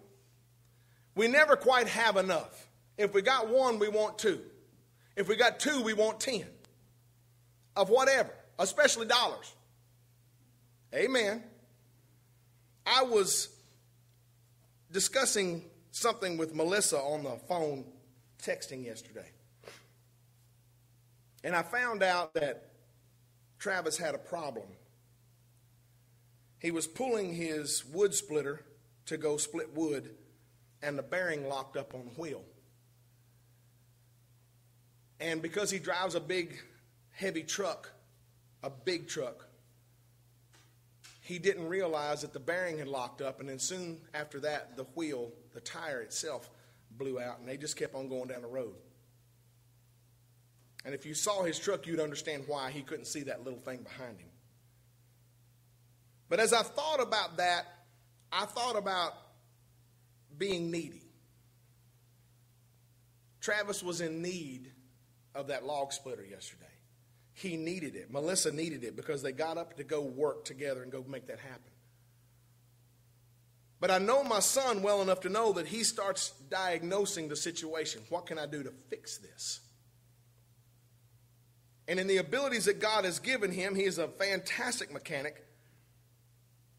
We 1.15 1.29
never 1.29 1.57
quite 1.57 1.89
have 1.89 2.17
enough. 2.17 2.69
If 2.97 3.15
we 3.15 3.23
got 3.23 3.49
one, 3.49 3.79
we 3.79 3.89
want 3.89 4.19
two. 4.19 4.41
If 5.17 5.29
we 5.29 5.37
got 5.37 5.61
two, 5.61 5.83
we 5.83 5.93
want 5.93 6.21
ten. 6.21 6.47
Of 7.75 7.89
whatever, 7.89 8.33
especially 8.59 9.07
dollars. 9.07 9.55
Amen. 10.95 11.43
I 12.85 13.03
was 13.05 13.49
discussing 14.91 15.65
something 15.91 16.37
with 16.37 16.55
Melissa 16.55 16.99
on 16.99 17.23
the 17.23 17.37
phone 17.49 17.85
texting 18.43 18.85
yesterday. 18.85 19.31
And 21.45 21.57
I 21.57 21.63
found 21.63 22.03
out 22.03 22.35
that 22.35 22.69
Travis 23.59 23.97
had 23.97 24.15
a 24.15 24.19
problem. 24.19 24.67
He 26.59 26.71
was 26.71 26.87
pulling 26.87 27.33
his 27.33 27.85
wood 27.87 28.15
splitter 28.15 28.65
to 29.07 29.17
go 29.17 29.37
split 29.37 29.75
wood, 29.75 30.11
and 30.83 30.99
the 30.99 31.03
bearing 31.03 31.49
locked 31.49 31.77
up 31.77 31.95
on 31.95 32.05
the 32.05 32.21
wheel. 32.21 32.43
And 35.23 35.41
because 35.41 35.71
he 35.71 35.79
drives 35.79 36.17
a 36.17 36.21
big, 36.21 36.59
heavy 37.13 37.45
truck, 37.45 37.93
a 38.65 38.71
big 38.71 39.07
truck, 39.07 39.47
he 41.21 41.39
didn't 41.39 41.69
realize 41.69 42.23
that 42.23 42.33
the 42.33 42.41
bearing 42.41 42.79
had 42.79 42.89
locked 42.89 43.23
up, 43.23 43.39
and 43.39 43.49
then 43.49 43.61
soon 43.61 44.01
after 44.15 44.41
that, 44.41 44.77
the 44.77 44.83
wheel, 44.97 45.31
the 45.55 45.61
tire 45.61 46.01
itself, 46.01 46.51
blew 46.91 47.21
out, 47.21 47.39
and 47.39 47.49
they 47.49 47.57
just 47.57 47.77
kept 47.77 47.95
on 47.95 48.09
going 48.09 48.29
down 48.29 48.43
the 48.43 48.49
road. 48.49 48.75
And 50.85 50.93
if 50.93 51.07
you 51.07 51.15
saw 51.15 51.45
his 51.45 51.57
truck, 51.57 51.87
you'd 51.87 52.01
understand 52.01 52.43
why 52.49 52.73
he 52.73 52.83
couldn't 52.83 53.05
see 53.05 53.23
that 53.23 53.45
little 53.45 53.61
thing 53.61 53.85
behind 53.85 54.19
him. 54.19 54.29
But 56.29 56.41
as 56.41 56.53
I 56.53 56.65
thought 56.65 57.01
about 57.01 57.37
that, 57.37 57.67
I 58.33 58.45
thought 58.47 58.77
about 58.77 59.15
being 60.37 60.73
needy. 60.73 61.05
Travis 63.41 63.85
was 63.85 64.01
in 64.01 64.21
need 64.21 64.73
of 65.35 65.49
that 65.49 65.65
log 65.65 65.93
splitter 65.93 66.25
yesterday. 66.25 66.67
He 67.35 67.57
needed 67.57 67.97
it. 67.97 68.11
Melissa 68.11 68.53
needed 68.53 68.85
it 68.85 68.95
because 68.95 69.23
they 69.23 69.33
got 69.33 69.57
up 69.57 69.77
to 69.79 69.85
go 69.85 70.03
work 70.03 70.45
together 70.45 70.83
and 70.83 70.93
go 70.93 71.05
make 71.09 71.29
that 71.29 71.39
happen. 71.39 71.73
But 73.81 73.91
I 73.91 73.99
know 73.99 74.23
my 74.23 74.39
son 74.39 74.83
well 74.83 75.03
enough 75.03 75.21
to 75.23 75.29
know 75.29 75.55
that 75.55 75.67
he 75.67 75.83
starts 75.83 76.31
diagnosing 76.51 77.29
the 77.29 77.35
situation. 77.35 78.03
What 78.11 78.27
can 78.27 78.39
I 78.39 78.47
do 78.47 78.63
to 78.63 78.73
fix 78.91 79.19
this? 79.19 79.61
And 81.89 81.99
in 81.99 82.07
the 82.07 82.19
abilities 82.19 82.67
that 82.67 82.81
God 82.81 83.05
has 83.05 83.19
given 83.19 83.51
him, 83.51 83.75
he 83.75 83.83
is 83.83 83.99
a 83.99 84.07
fantastic 84.07 84.93
mechanic, 84.93 85.45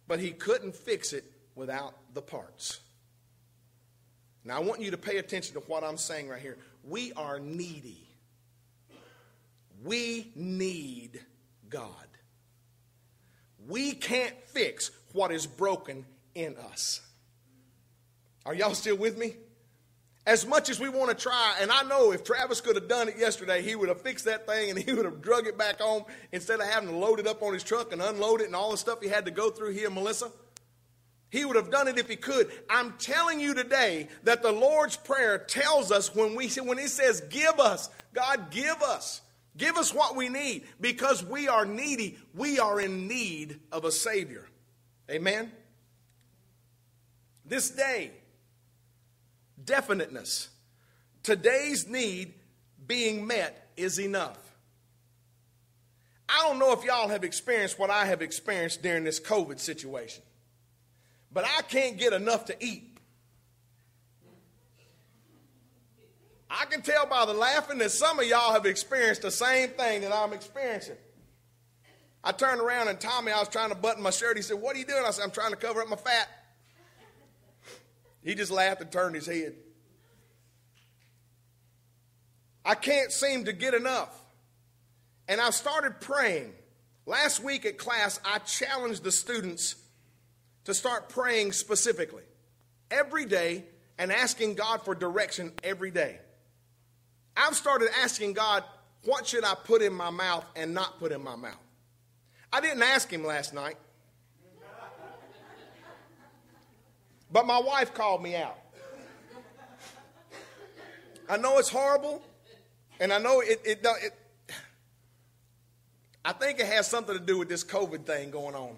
but 0.08 0.20
he 0.20 0.32
couldn't 0.32 0.76
fix 0.76 1.12
it 1.12 1.26
without 1.56 1.94
the 2.13 2.22
parts. 2.22 2.80
Now, 4.46 4.58
I 4.58 4.60
want 4.62 4.82
you 4.82 4.92
to 4.92 4.98
pay 4.98 5.18
attention 5.18 5.56
to 5.56 5.60
what 5.62 5.84
I'm 5.84 5.98
saying 5.98 6.30
right 6.30 6.42
here. 6.42 6.58
We 6.84 7.12
are 7.13 7.39
needy. 7.39 8.08
We 9.84 10.32
need 10.36 11.19
God. 11.69 11.88
We 13.67 13.93
can't 13.93 14.36
fix 14.48 14.91
what 15.13 15.32
is 15.32 15.46
broken 15.46 16.06
in 16.36 16.56
us. 16.58 17.02
Are 18.46 18.54
y'all 18.54 18.74
still 18.74 18.98
with 18.98 19.17
me? 19.17 19.36
As 20.26 20.48
much 20.48 20.69
as 20.69 20.80
we 20.80 20.88
want 20.88 21.10
to 21.10 21.15
try, 21.15 21.58
and 21.60 21.69
I 21.69 21.84
know 21.84 22.13
if 22.13 22.24
Travis 22.24 22.62
could 22.62 22.76
have 22.76 22.88
done 22.88 23.10
it 23.10 23.17
yesterday, 23.17 23.62
he 23.62 23.76
would 23.76 23.89
have 23.89 24.02
fixed 24.02 24.26
that 24.26 24.48
thing 24.48 24.69
and 24.69 24.80
he 24.80 24.93
would 24.93 25.04
have 25.04 25.22
drug 25.22 25.48
it 25.48 25.58
back 25.58 25.80
home 25.82 26.04
instead 26.32 26.62
of 26.62 26.67
having 26.67 26.89
to 26.89 26.96
load 26.96 27.19
it 27.19 27.28
up 27.28 27.41
on 27.41 27.54
his 27.54 27.63
truck 27.63 27.91
and 27.91 28.02
unload 28.02 28.39
it 28.39 28.46
and 28.46 28.56
all 28.56 28.72
the 28.72 28.78
stuff 28.78 29.02
he 29.02 29.10
had 29.10 29.26
to 29.26 29.32
go 29.32 29.50
through 29.50 29.72
here, 29.72 29.89
Melissa. 29.89 30.32
He 31.30 31.43
would 31.43 31.56
have 31.56 31.72
done 31.72 31.88
it 31.88 31.98
if 31.98 32.08
he 32.08 32.15
could. 32.15 32.52
I'm 32.69 32.93
telling 33.00 33.39
you 33.39 33.56
today 33.56 34.08
that 34.24 34.43
the 34.43 34.52
Lord's 34.52 34.96
Prayer 34.96 35.39
tells 35.39 35.91
us 35.91 36.13
when, 36.13 36.36
we, 36.36 36.48
when 36.48 36.78
He 36.78 36.88
says, 36.88 37.22
Give 37.22 37.60
us, 37.60 37.89
God, 38.13 38.52
give 38.52 38.82
us. 38.84 39.23
Give 39.56 39.78
us 39.78 39.94
what 39.94 40.16
we 40.16 40.30
need 40.30 40.63
because 40.82 41.24
we 41.24 41.48
are 41.48 41.66
needy. 41.66 42.18
We 42.34 42.60
are 42.60 42.80
in 42.82 43.08
need 43.08 43.60
of 43.72 43.86
a 43.86 43.92
Savior. 43.92 44.48
Amen? 45.10 45.52
This 47.46 47.70
day, 47.70 48.12
definiteness. 49.63 50.50
Today's 51.22 51.88
need 51.88 52.34
being 52.88 53.28
met 53.28 53.70
is 53.78 54.00
enough. 54.00 54.38
I 56.28 56.48
don't 56.48 56.58
know 56.58 56.72
if 56.72 56.84
y'all 56.84 57.10
have 57.10 57.24
experienced 57.24 57.78
what 57.78 57.89
I 57.89 58.06
have 58.06 58.22
experienced 58.22 58.82
during 58.82 59.04
this 59.04 59.20
COVID 59.20 59.60
situation, 59.60 60.24
but 61.32 61.46
I 61.46 61.62
can't 61.63 61.98
get 61.98 62.13
enough 62.13 62.46
to 62.46 62.56
eat. 62.63 62.92
I 66.56 66.66
can 66.66 66.84
tell 66.84 67.08
by 67.08 67.26
the 67.26 67.34
laughing 67.34 67.80
that 67.80 67.89
some 67.89 68.20
of 68.20 68.26
y'all 68.26 68.54
have 68.54 68.68
experienced 68.68 69.24
the 69.24 69.32
same 69.32 69.70
thing 69.70 70.02
that 70.02 70.13
I'm 70.13 70.34
experiencing. 70.34 70.98
I 72.24 72.32
turned 72.32 72.62
around 72.62 72.89
and 72.89 73.00
Tommy, 73.00 73.32
I 73.32 73.39
was 73.39 73.50
trying 73.50 73.70
to 73.70 73.76
button 73.76 74.04
my 74.04 74.12
shirt. 74.12 74.38
He 74.38 74.44
said, 74.44 74.62
What 74.62 74.76
are 74.76 74.80
you 74.80 74.86
doing? 74.86 75.04
I 75.06 75.10
said, 75.10 75.24
I'm 75.24 75.32
trying 75.32 75.50
to 75.50 75.58
cover 75.58 75.82
up 75.82 75.89
my 75.89 75.96
fat. 75.96 76.30
He 78.22 78.36
just 78.36 78.52
laughed 78.52 78.82
and 78.82 78.92
turned 78.92 79.16
his 79.16 79.26
head. 79.26 79.56
I 82.63 82.76
can't 82.76 83.12
seem 83.12 83.46
to 83.46 83.54
get 83.54 83.74
enough. 83.74 84.16
And 85.28 85.42
I 85.42 85.50
started 85.50 86.00
praying. 86.00 86.54
Last 87.06 87.44
week 87.44 87.66
at 87.66 87.78
class, 87.78 88.20
I 88.24 88.38
challenged 88.39 89.04
the 89.04 89.12
students 89.12 89.76
to 90.66 90.74
start 90.74 91.10
praying 91.10 91.52
specifically 91.52 92.24
every 92.89 93.26
day 93.26 93.66
and 93.98 94.12
asking 94.12 94.54
God 94.54 94.86
for 94.86 94.96
direction 94.96 95.52
every 95.63 95.92
day. 95.92 96.20
I've 97.54 97.58
started 97.60 97.89
asking 98.02 98.34
God, 98.34 98.63
what 99.04 99.28
should 99.28 99.46
I 99.46 99.54
put 99.54 99.84
in 99.84 99.94
my 99.94 100.10
mouth 100.10 100.44
and 100.56 100.74
not 100.74 100.98
put 100.98 101.12
in 101.12 101.24
my 101.24 101.36
mouth? 101.36 101.63
I 102.52 102.60
didn't 102.60 102.82
ask 102.82 103.08
him 103.08 103.24
last 103.24 103.54
night. 103.54 103.78
But 107.32 107.46
my 107.46 107.60
wife 107.60 107.94
called 107.94 108.24
me 108.24 108.36
out. 108.36 108.58
I 111.30 111.38
know 111.38 111.60
it's 111.60 111.70
horrible, 111.70 112.24
and 113.00 113.13
I 113.13 113.20
know 113.20 113.42
it, 113.42 113.62
it, 113.63 113.86
it, 113.86 114.13
I 116.26 116.34
think 116.34 116.60
it 116.60 116.66
has 116.66 116.88
something 116.88 117.16
to 117.16 117.24
do 117.24 117.38
with 117.38 117.50
this 117.50 117.63
COVID 117.63 118.04
thing 118.08 118.32
going 118.32 118.56
on. 118.56 118.78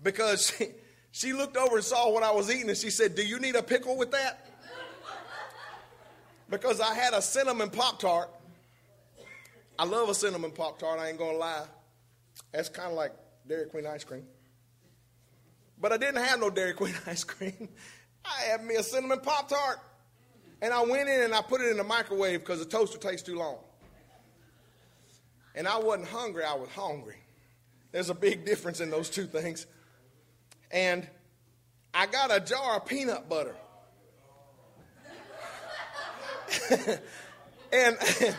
Because 0.00 0.54
she, 0.58 0.68
she 1.10 1.32
looked 1.32 1.56
over 1.56 1.74
and 1.74 1.84
saw 1.84 2.12
what 2.12 2.22
I 2.22 2.30
was 2.30 2.48
eating, 2.48 2.68
and 2.68 2.78
she 2.78 2.90
said, 2.90 3.16
Do 3.16 3.26
you 3.26 3.40
need 3.40 3.56
a 3.56 3.62
pickle 3.64 3.96
with 3.96 4.12
that? 4.12 4.47
Because 6.50 6.80
I 6.80 6.94
had 6.94 7.14
a 7.14 7.22
cinnamon 7.22 7.70
Pop 7.70 7.98
Tart. 7.98 8.30
I 9.78 9.84
love 9.84 10.08
a 10.08 10.14
cinnamon 10.14 10.50
Pop 10.50 10.78
Tart, 10.78 10.98
I 10.98 11.08
ain't 11.08 11.18
gonna 11.18 11.38
lie. 11.38 11.66
That's 12.52 12.68
kind 12.68 12.88
of 12.88 12.94
like 12.94 13.12
Dairy 13.46 13.66
Queen 13.66 13.86
ice 13.86 14.04
cream. 14.04 14.24
But 15.80 15.92
I 15.92 15.96
didn't 15.96 16.22
have 16.22 16.40
no 16.40 16.50
Dairy 16.50 16.72
Queen 16.72 16.94
ice 17.06 17.24
cream. 17.24 17.68
I 18.24 18.50
had 18.50 18.64
me 18.64 18.74
a 18.74 18.82
cinnamon 18.82 19.20
Pop 19.20 19.48
Tart. 19.48 19.78
And 20.60 20.74
I 20.74 20.82
went 20.82 21.08
in 21.08 21.22
and 21.22 21.34
I 21.34 21.40
put 21.40 21.60
it 21.60 21.70
in 21.70 21.76
the 21.76 21.84
microwave 21.84 22.40
because 22.40 22.58
the 22.58 22.64
toaster 22.64 22.98
takes 22.98 23.22
too 23.22 23.38
long. 23.38 23.58
And 25.54 25.68
I 25.68 25.78
wasn't 25.78 26.08
hungry, 26.08 26.44
I 26.44 26.54
was 26.54 26.68
hungry. 26.70 27.16
There's 27.92 28.10
a 28.10 28.14
big 28.14 28.44
difference 28.44 28.80
in 28.80 28.90
those 28.90 29.08
two 29.08 29.26
things. 29.26 29.66
And 30.70 31.08
I 31.94 32.06
got 32.06 32.34
a 32.34 32.40
jar 32.40 32.76
of 32.76 32.86
peanut 32.86 33.28
butter. 33.28 33.54
and 37.72 37.96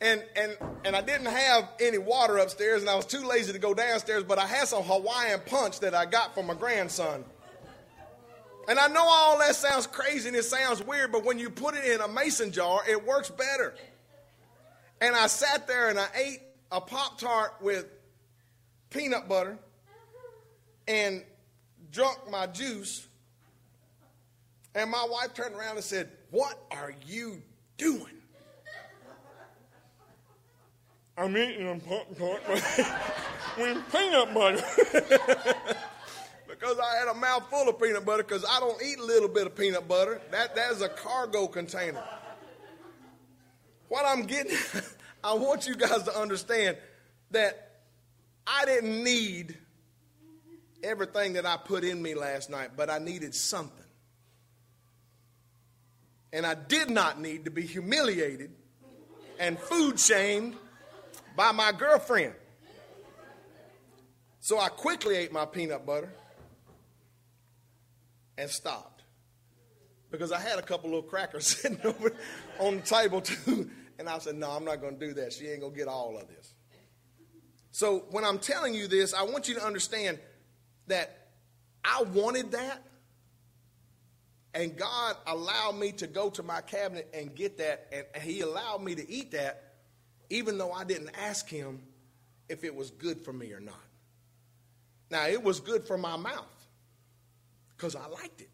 and 0.00 0.24
and 0.36 0.56
and 0.84 0.96
I 0.96 1.00
didn't 1.00 1.26
have 1.26 1.68
any 1.80 1.98
water 1.98 2.38
upstairs, 2.38 2.82
and 2.82 2.90
I 2.90 2.94
was 2.94 3.06
too 3.06 3.26
lazy 3.26 3.52
to 3.52 3.58
go 3.58 3.74
downstairs. 3.74 4.24
But 4.24 4.38
I 4.38 4.46
had 4.46 4.68
some 4.68 4.82
Hawaiian 4.82 5.40
punch 5.46 5.80
that 5.80 5.94
I 5.94 6.06
got 6.06 6.34
from 6.34 6.46
my 6.46 6.54
grandson. 6.54 7.24
And 8.68 8.78
I 8.78 8.88
know 8.88 9.04
all 9.04 9.38
that 9.38 9.54
sounds 9.54 9.86
crazy 9.86 10.28
and 10.28 10.36
it 10.36 10.44
sounds 10.44 10.82
weird, 10.82 11.12
but 11.12 11.24
when 11.24 11.38
you 11.38 11.50
put 11.50 11.76
it 11.76 11.84
in 11.84 12.00
a 12.00 12.08
mason 12.08 12.50
jar, 12.50 12.82
it 12.88 13.06
works 13.06 13.30
better. 13.30 13.74
And 15.00 15.14
I 15.14 15.28
sat 15.28 15.68
there 15.68 15.88
and 15.88 15.98
I 15.98 16.06
ate 16.16 16.40
a 16.72 16.80
Pop 16.80 17.18
Tart 17.18 17.54
with 17.60 17.86
peanut 18.90 19.28
butter 19.28 19.56
and 20.88 21.22
drunk 21.92 22.28
my 22.30 22.46
juice. 22.46 23.06
And 24.76 24.90
my 24.90 25.06
wife 25.10 25.32
turned 25.32 25.54
around 25.56 25.76
and 25.76 25.84
said, 25.84 26.10
What 26.30 26.58
are 26.70 26.92
you 27.06 27.42
doing? 27.78 28.12
I'm 31.16 31.34
eating 31.34 31.66
a 31.66 31.76
Pop 31.78 32.14
Tart 32.18 32.42
with 33.56 33.90
peanut 33.90 34.34
butter. 34.34 34.62
because 36.46 36.78
I 36.78 36.98
had 36.98 37.08
a 37.08 37.14
mouthful 37.14 37.70
of 37.70 37.80
peanut 37.80 38.04
butter 38.04 38.22
because 38.22 38.44
I 38.46 38.60
don't 38.60 38.80
eat 38.82 38.98
a 38.98 39.02
little 39.02 39.30
bit 39.30 39.46
of 39.46 39.56
peanut 39.56 39.88
butter. 39.88 40.20
That, 40.30 40.54
that 40.54 40.72
is 40.72 40.82
a 40.82 40.90
cargo 40.90 41.46
container. 41.46 42.04
What 43.88 44.04
I'm 44.04 44.24
getting, 44.24 44.58
I 45.24 45.32
want 45.32 45.66
you 45.66 45.74
guys 45.74 46.02
to 46.02 46.14
understand 46.14 46.76
that 47.30 47.78
I 48.46 48.66
didn't 48.66 49.02
need 49.02 49.56
everything 50.82 51.32
that 51.32 51.46
I 51.46 51.56
put 51.56 51.82
in 51.82 52.02
me 52.02 52.14
last 52.14 52.50
night, 52.50 52.72
but 52.76 52.90
I 52.90 52.98
needed 52.98 53.34
something. 53.34 53.85
And 56.32 56.44
I 56.44 56.54
did 56.54 56.90
not 56.90 57.20
need 57.20 57.44
to 57.44 57.50
be 57.50 57.62
humiliated 57.62 58.50
and 59.38 59.58
food 59.58 59.98
shamed 59.98 60.56
by 61.36 61.52
my 61.52 61.72
girlfriend. 61.72 62.34
So 64.40 64.58
I 64.58 64.68
quickly 64.68 65.16
ate 65.16 65.32
my 65.32 65.44
peanut 65.44 65.84
butter 65.84 66.12
and 68.38 68.50
stopped. 68.50 69.02
Because 70.10 70.32
I 70.32 70.38
had 70.38 70.58
a 70.58 70.62
couple 70.62 70.90
little 70.90 71.02
crackers 71.02 71.46
sitting 71.58 71.80
over 71.84 72.12
on 72.58 72.76
the 72.76 72.82
table 72.82 73.20
too. 73.20 73.70
And 73.98 74.08
I 74.08 74.18
said, 74.18 74.36
No, 74.36 74.50
I'm 74.50 74.64
not 74.64 74.80
going 74.80 74.98
to 74.98 75.06
do 75.06 75.14
that. 75.14 75.32
She 75.32 75.48
ain't 75.48 75.60
going 75.60 75.72
to 75.72 75.78
get 75.78 75.88
all 75.88 76.16
of 76.16 76.28
this. 76.28 76.54
So 77.72 78.04
when 78.10 78.24
I'm 78.24 78.38
telling 78.38 78.72
you 78.72 78.88
this, 78.88 79.12
I 79.12 79.22
want 79.22 79.48
you 79.48 79.54
to 79.56 79.64
understand 79.64 80.18
that 80.86 81.28
I 81.84 82.02
wanted 82.02 82.52
that. 82.52 82.82
And 84.56 84.76
God 84.76 85.16
allowed 85.28 85.76
me 85.76 85.92
to 85.92 86.08
go 86.08 86.30
to 86.30 86.42
my 86.42 86.60
cabinet 86.62 87.08
and 87.14 87.32
get 87.32 87.58
that. 87.58 87.86
And 87.92 88.22
He 88.22 88.40
allowed 88.40 88.82
me 88.82 88.96
to 88.96 89.08
eat 89.08 89.30
that 89.30 89.66
even 90.30 90.58
though 90.58 90.72
I 90.72 90.84
didn't 90.84 91.10
ask 91.20 91.48
him 91.48 91.82
if 92.48 92.64
it 92.64 92.74
was 92.74 92.90
good 92.90 93.24
for 93.24 93.32
me 93.32 93.52
or 93.52 93.60
not. 93.60 93.74
Now, 95.10 95.26
it 95.26 95.42
was 95.42 95.60
good 95.60 95.86
for 95.86 95.96
my 95.96 96.16
mouth 96.16 96.66
because 97.76 97.94
I 97.94 98.06
liked 98.06 98.40
it. 98.40 98.50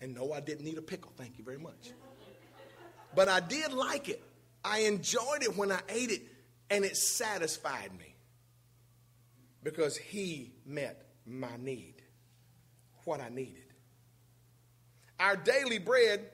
And 0.00 0.14
no, 0.14 0.32
I 0.32 0.40
didn't 0.40 0.64
need 0.64 0.78
a 0.78 0.82
pickle. 0.82 1.12
Thank 1.16 1.38
you 1.38 1.44
very 1.44 1.58
much. 1.58 1.92
But 3.14 3.28
I 3.28 3.40
did 3.40 3.72
like 3.72 4.08
it. 4.08 4.22
I 4.64 4.80
enjoyed 4.80 5.42
it 5.42 5.56
when 5.56 5.72
I 5.72 5.80
ate 5.88 6.10
it, 6.10 6.22
and 6.70 6.84
it 6.84 6.96
satisfied 6.96 7.90
me 7.98 8.14
because 9.62 9.96
he 9.96 10.52
met 10.64 11.04
my 11.26 11.56
need, 11.58 11.94
what 13.04 13.20
I 13.20 13.28
needed. 13.28 13.71
Our 15.20 15.36
daily 15.36 15.78
bread, 15.78 16.28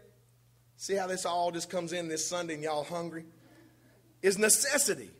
see 0.77 0.95
how 0.95 1.07
this 1.07 1.27
all 1.27 1.51
just 1.51 1.71
comes 1.71 1.93
in 1.93 2.09
this 2.09 2.27
Sunday 2.27 2.55
and 2.55 2.63
y'all 2.63 2.85
hungry? 2.85 3.25
is 4.23 4.39
necessity. 4.39 5.11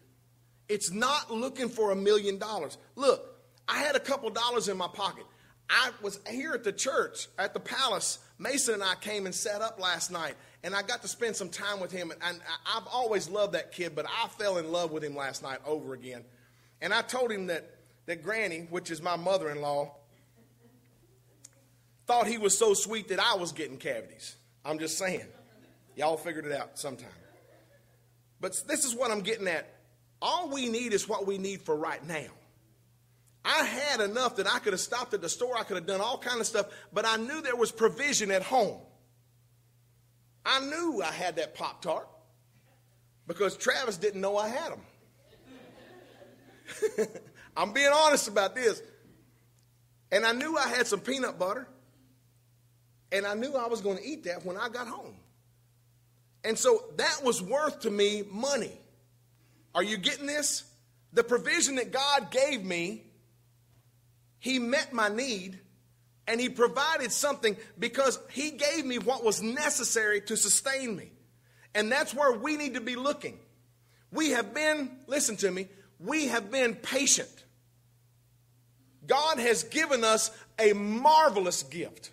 It's 0.69 0.91
not 0.91 1.31
looking 1.31 1.69
for 1.69 1.91
a 1.91 1.97
million 1.97 2.39
dollars. 2.39 2.77
Look, 2.97 3.25
I 3.67 3.79
had 3.79 3.97
a 3.97 4.01
couple 4.01 4.31
dollars 4.31 4.69
in 4.69 4.77
my 4.77 4.89
pocket. 4.89 5.25
I 5.71 5.91
was 6.03 6.19
here 6.29 6.53
at 6.53 6.65
the 6.65 6.73
church, 6.73 7.29
at 7.39 7.55
the 7.55 7.61
palace. 7.61 8.19
Mason 8.39 8.75
and 8.75 8.83
I 8.83 8.95
came 8.95 9.27
and 9.27 9.35
sat 9.35 9.61
up 9.61 9.81
last 9.81 10.11
night, 10.11 10.35
and 10.63 10.75
I 10.75 10.83
got 10.83 11.03
to 11.03 11.09
spend 11.09 11.37
some 11.37 11.51
time 11.51 11.81
with 11.81 11.93
him. 11.93 12.11
And 12.11 12.41
I've 12.67 12.87
always 12.87 13.29
loved 13.29 13.55
that 13.55 13.73
kid, 13.73 13.95
but 13.95 14.07
I 14.07 14.29
fell 14.29 14.59
in 14.59 14.71
love 14.71 14.93
with 14.93 15.05
him 15.05 15.15
last 15.15 15.43
night 15.43 15.59
over 15.67 15.95
again. 15.95 16.25
And 16.81 16.95
I 16.95 17.03
told 17.03 17.31
him 17.31 17.49
that, 17.49 17.69
that 18.07 18.23
Granny, 18.23 18.67
which 18.71 18.91
is 18.91 19.03
my 19.03 19.17
mother 19.17 19.51
in 19.51 19.61
law, 19.61 19.95
thought 22.09 22.27
he 22.27 22.39
was 22.39 22.59
so 22.59 22.75
sweet 22.75 23.09
that 23.09 23.21
I 23.21 23.37
was 23.37 23.53
getting 23.53 23.77
cavities. 23.77 24.35
I'm 24.65 24.79
just 24.79 24.99
saying. 24.99 25.27
Y'all 25.95 26.17
figured 26.17 26.47
it 26.47 26.53
out 26.53 26.79
sometime. 26.79 27.09
But 28.41 28.61
this 28.67 28.85
is 28.85 28.95
what 28.95 29.11
I'm 29.11 29.21
getting 29.21 29.47
at. 29.47 29.69
All 30.21 30.49
we 30.49 30.69
need 30.69 30.93
is 30.93 31.09
what 31.09 31.27
we 31.27 31.39
need 31.39 31.63
for 31.63 31.77
right 31.77 32.05
now. 32.05 32.27
I 33.45 33.65
had 33.65 34.01
enough 34.01 34.37
that 34.37 34.53
I 34.53 34.59
could 34.59 34.73
have 34.73 34.81
stopped 34.81 35.15
at 35.15 35.21
the 35.21 35.29
store, 35.29 35.57
I 35.57 35.63
could 35.63 35.77
have 35.77 35.87
done 35.87 36.01
all 36.01 36.19
kind 36.19 36.41
of 36.41 36.47
stuff, 36.47 36.67
but 36.93 37.07
I 37.07 37.17
knew 37.17 37.41
there 37.41 37.57
was 37.57 37.71
provision 37.71 38.31
at 38.31 38.43
home. 38.43 38.81
I 40.45 40.61
knew 40.61 41.03
I 41.03 41.13
had 41.13 41.37
that 41.37 41.55
Pop 41.55 41.83
Tart 41.83 42.09
because 43.27 43.57
Travis 43.57 43.97
didn't 43.97 44.21
know 44.21 44.37
I 44.37 44.49
had 44.49 44.73
them. 44.73 44.81
I'm 47.57 47.73
being 47.73 47.93
honest 47.93 48.29
about 48.29 48.55
this. 48.55 48.83
And 50.11 50.25
I 50.25 50.33
knew 50.33 50.57
I 50.57 50.69
had 50.69 50.87
some 50.87 51.01
peanut 51.01 51.39
butter, 51.39 51.69
and 53.13 53.27
I 53.27 53.35
knew 53.35 53.55
I 53.55 53.69
was 53.69 53.81
going 53.81 53.99
to 53.99 54.05
eat 54.05 54.25
that 54.25 54.45
when 54.45 54.57
I 54.57 54.69
got 54.69 54.87
home. 54.87 55.15
And 56.45 56.59
so 56.59 56.85
that 56.97 57.21
was 57.23 57.43
worth 57.43 57.81
to 57.81 57.91
me 57.91 58.23
money. 58.31 58.73
Are 59.75 59.83
you 59.83 59.97
getting 59.97 60.27
this? 60.27 60.65
The 61.13 61.25
provision 61.25 61.77
that 61.77 61.93
God 61.93 62.31
gave 62.31 62.65
me, 62.65 63.05
He 64.39 64.59
met 64.59 64.93
my 64.93 65.09
need 65.09 65.59
and 66.27 66.41
He 66.41 66.49
provided 66.49 67.13
something 67.13 67.57
because 67.79 68.19
He 68.31 68.53
gave 68.53 68.85
me 68.85 68.99
what 68.99 69.25
was 69.25 69.43
necessary 69.43 70.21
to 70.23 70.37
sustain 70.37 70.97
me. 70.97 71.11
And 71.75 71.91
that's 71.91 72.15
where 72.15 72.33
we 72.33 72.57
need 72.57 72.75
to 72.75 72.81
be 72.81 72.97
looking. 72.97 73.39
We 74.11 74.31
have 74.31 74.55
been, 74.55 74.91
listen 75.07 75.37
to 75.39 75.51
me, 75.51 75.69
we 75.99 76.29
have 76.29 76.51
been 76.51 76.75
patient. 76.75 77.29
God 79.07 79.39
has 79.39 79.65
given 79.65 80.05
us 80.05 80.31
a 80.59 80.73
marvelous 80.73 81.63
gift. 81.63 82.11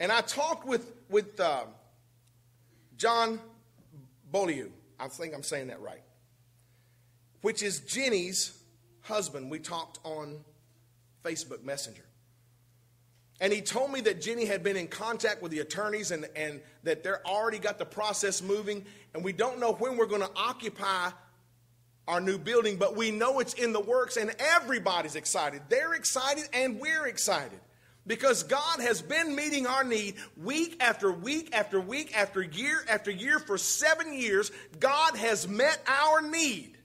And 0.00 0.10
I 0.10 0.20
talked 0.20 0.66
with, 0.66 0.92
with 1.08 1.38
uh, 1.38 1.64
John 2.96 3.40
Beaulieu, 4.32 4.70
I 4.98 5.08
think 5.08 5.34
I'm 5.34 5.42
saying 5.42 5.68
that 5.68 5.80
right, 5.80 6.02
which 7.42 7.62
is 7.62 7.80
Jenny's 7.80 8.56
husband. 9.02 9.50
We 9.50 9.58
talked 9.58 9.98
on 10.04 10.38
Facebook 11.24 11.62
Messenger. 11.62 12.04
And 13.40 13.52
he 13.52 13.60
told 13.60 13.90
me 13.90 14.00
that 14.02 14.20
Jenny 14.20 14.44
had 14.44 14.62
been 14.62 14.76
in 14.76 14.86
contact 14.86 15.42
with 15.42 15.50
the 15.50 15.58
attorneys 15.58 16.12
and, 16.12 16.28
and 16.36 16.60
that 16.84 17.02
they're 17.02 17.26
already 17.26 17.58
got 17.58 17.78
the 17.78 17.84
process 17.84 18.40
moving, 18.40 18.84
and 19.12 19.24
we 19.24 19.32
don't 19.32 19.58
know 19.58 19.72
when 19.72 19.96
we're 19.96 20.06
going 20.06 20.20
to 20.22 20.30
occupy 20.36 21.10
our 22.06 22.20
new 22.20 22.38
building, 22.38 22.76
but 22.76 22.96
we 22.96 23.10
know 23.10 23.40
it's 23.40 23.54
in 23.54 23.72
the 23.72 23.80
works 23.80 24.16
and 24.16 24.34
everybody's 24.38 25.16
excited. 25.16 25.62
They're 25.68 25.94
excited 25.94 26.44
and 26.52 26.78
we're 26.78 27.06
excited 27.06 27.58
because 28.06 28.42
God 28.42 28.80
has 28.80 29.00
been 29.00 29.34
meeting 29.34 29.66
our 29.66 29.84
need 29.84 30.16
week 30.36 30.76
after 30.80 31.10
week 31.10 31.54
after 31.54 31.80
week 31.80 32.16
after 32.16 32.42
year 32.42 32.84
after 32.88 33.10
year 33.10 33.38
for 33.38 33.56
seven 33.56 34.12
years. 34.12 34.50
God 34.78 35.16
has 35.16 35.48
met 35.48 35.82
our 35.86 36.20
need. 36.22 36.76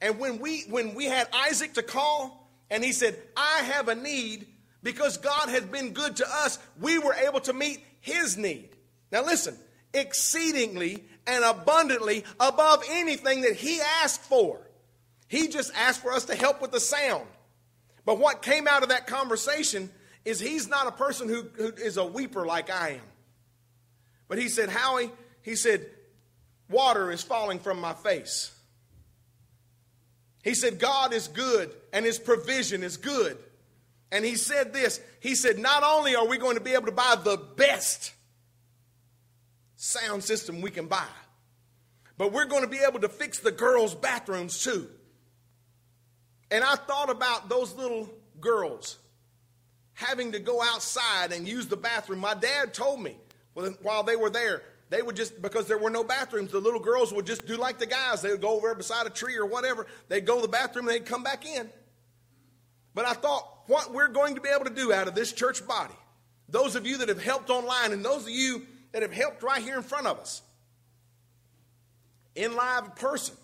And 0.00 0.18
when 0.18 0.38
we 0.38 0.62
when 0.68 0.94
we 0.94 1.06
had 1.06 1.28
Isaac 1.32 1.74
to 1.74 1.82
call 1.82 2.50
and 2.70 2.84
he 2.84 2.92
said, 2.92 3.16
I 3.36 3.62
have 3.64 3.88
a 3.88 3.94
need, 3.94 4.46
because 4.82 5.16
God 5.16 5.48
has 5.48 5.64
been 5.64 5.92
good 5.92 6.16
to 6.16 6.26
us, 6.28 6.58
we 6.80 6.98
were 6.98 7.14
able 7.14 7.40
to 7.40 7.52
meet 7.52 7.82
his 8.00 8.36
need. 8.36 8.70
Now 9.10 9.24
listen, 9.24 9.56
exceedingly 9.92 11.04
and 11.26 11.44
abundantly 11.44 12.24
above 12.38 12.84
anything 12.88 13.42
that 13.42 13.56
he 13.56 13.80
asked 14.02 14.22
for. 14.22 14.60
He 15.26 15.48
just 15.48 15.72
asked 15.74 16.02
for 16.02 16.12
us 16.12 16.26
to 16.26 16.34
help 16.34 16.60
with 16.60 16.70
the 16.70 16.80
sound. 16.80 17.26
But 18.04 18.18
what 18.18 18.42
came 18.42 18.68
out 18.68 18.82
of 18.82 18.90
that 18.90 19.06
conversation 19.06 19.90
is 20.24 20.40
he's 20.40 20.68
not 20.68 20.86
a 20.86 20.92
person 20.92 21.28
who, 21.28 21.46
who 21.56 21.68
is 21.74 21.96
a 21.96 22.04
weeper 22.04 22.46
like 22.46 22.70
I 22.70 22.90
am. 22.90 23.08
But 24.28 24.38
he 24.38 24.48
said, 24.48 24.68
Howie, 24.70 25.10
he 25.42 25.54
said, 25.54 25.86
water 26.68 27.10
is 27.10 27.22
falling 27.22 27.58
from 27.58 27.80
my 27.80 27.92
face. 27.92 28.50
He 30.42 30.54
said, 30.54 30.78
God 30.78 31.12
is 31.12 31.28
good 31.28 31.70
and 31.92 32.04
his 32.04 32.18
provision 32.18 32.82
is 32.82 32.96
good. 32.96 33.38
And 34.12 34.24
he 34.24 34.36
said 34.36 34.72
this 34.72 35.00
He 35.20 35.34
said, 35.34 35.58
Not 35.58 35.82
only 35.82 36.14
are 36.14 36.26
we 36.26 36.38
going 36.38 36.56
to 36.56 36.62
be 36.62 36.72
able 36.72 36.86
to 36.86 36.92
buy 36.92 37.16
the 37.22 37.36
best 37.36 38.12
sound 39.76 40.22
system 40.22 40.60
we 40.60 40.70
can 40.70 40.86
buy, 40.86 41.06
but 42.16 42.32
we're 42.32 42.44
going 42.44 42.62
to 42.62 42.68
be 42.68 42.80
able 42.86 43.00
to 43.00 43.08
fix 43.08 43.40
the 43.40 43.50
girls' 43.50 43.94
bathrooms 43.94 44.62
too. 44.62 44.88
And 46.50 46.62
I 46.62 46.76
thought 46.76 47.10
about 47.10 47.48
those 47.48 47.74
little 47.74 48.08
girls 48.38 48.98
having 49.94 50.32
to 50.32 50.38
go 50.38 50.62
outside 50.62 51.32
and 51.32 51.48
use 51.48 51.66
the 51.66 51.76
bathroom. 51.76 52.18
My 52.18 52.34
dad 52.34 52.74
told 52.74 53.00
me 53.00 53.16
while 53.82 54.02
they 54.02 54.16
were 54.16 54.30
there, 54.30 54.62
they 54.90 55.00
would 55.02 55.16
just, 55.16 55.40
because 55.40 55.66
there 55.66 55.78
were 55.78 55.90
no 55.90 56.04
bathrooms, 56.04 56.52
the 56.52 56.60
little 56.60 56.80
girls 56.80 57.12
would 57.12 57.26
just 57.26 57.46
do 57.46 57.56
like 57.56 57.78
the 57.78 57.86
guys. 57.86 58.22
They 58.22 58.30
would 58.30 58.42
go 58.42 58.50
over 58.50 58.74
beside 58.74 59.06
a 59.06 59.10
tree 59.10 59.36
or 59.36 59.46
whatever. 59.46 59.86
They'd 60.08 60.26
go 60.26 60.36
to 60.36 60.42
the 60.42 60.48
bathroom 60.48 60.88
and 60.88 60.94
they'd 60.94 61.06
come 61.06 61.22
back 61.22 61.46
in. 61.46 61.70
But 62.94 63.06
I 63.06 63.12
thought, 63.14 63.62
what 63.66 63.92
we're 63.92 64.08
going 64.08 64.34
to 64.34 64.40
be 64.40 64.50
able 64.50 64.66
to 64.66 64.74
do 64.74 64.92
out 64.92 65.08
of 65.08 65.14
this 65.14 65.32
church 65.32 65.66
body, 65.66 65.94
those 66.48 66.76
of 66.76 66.86
you 66.86 66.98
that 66.98 67.08
have 67.08 67.22
helped 67.22 67.50
online 67.50 67.92
and 67.92 68.04
those 68.04 68.24
of 68.24 68.30
you 68.30 68.66
that 68.92 69.02
have 69.02 69.12
helped 69.12 69.42
right 69.42 69.62
here 69.62 69.76
in 69.76 69.82
front 69.82 70.06
of 70.06 70.18
us, 70.18 70.42
in 72.34 72.54
live 72.54 72.94
person, 72.96 73.34